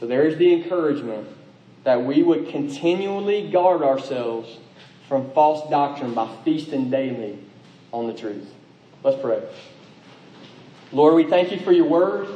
[0.00, 1.28] So there's the encouragement
[1.84, 4.58] that we would continually guard ourselves
[5.08, 7.38] from false doctrine by feasting daily
[7.92, 8.48] on the truth.
[9.02, 9.42] Let's pray.
[10.92, 12.28] Lord, we thank you for your word,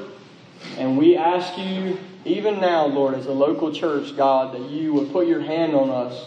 [0.78, 5.12] and we ask you, even now, Lord, as a local church, God, that you would
[5.12, 6.26] put your hand on us.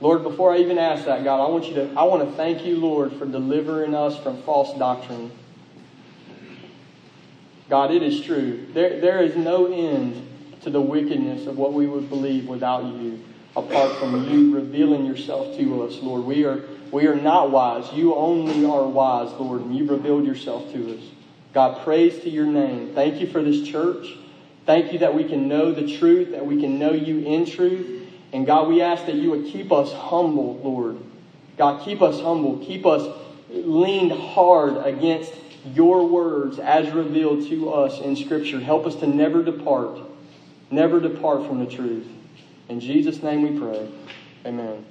[0.00, 2.64] Lord, before I even ask that, God, I want you to I want to thank
[2.64, 5.30] you, Lord, for delivering us from false doctrine.
[7.68, 8.66] God, it is true.
[8.72, 10.28] There, there is no end
[10.62, 13.22] to the wickedness of what we would believe without you,
[13.56, 16.24] apart from you revealing yourself to us, Lord.
[16.24, 17.92] We are, we are not wise.
[17.92, 21.02] You only are wise, Lord, and you've revealed yourself to us.
[21.52, 22.94] God, praise to your name.
[22.94, 24.18] Thank you for this church.
[24.66, 28.08] Thank you that we can know the truth, that we can know you in truth.
[28.32, 30.98] And God, we ask that you would keep us humble, Lord.
[31.56, 32.58] God, keep us humble.
[32.58, 33.06] Keep us
[33.50, 35.32] leaned hard against
[35.72, 38.60] your words as revealed to us in Scripture.
[38.60, 39.98] Help us to never depart,
[40.70, 42.06] never depart from the truth.
[42.68, 43.88] In Jesus' name we pray.
[44.46, 44.84] Amen.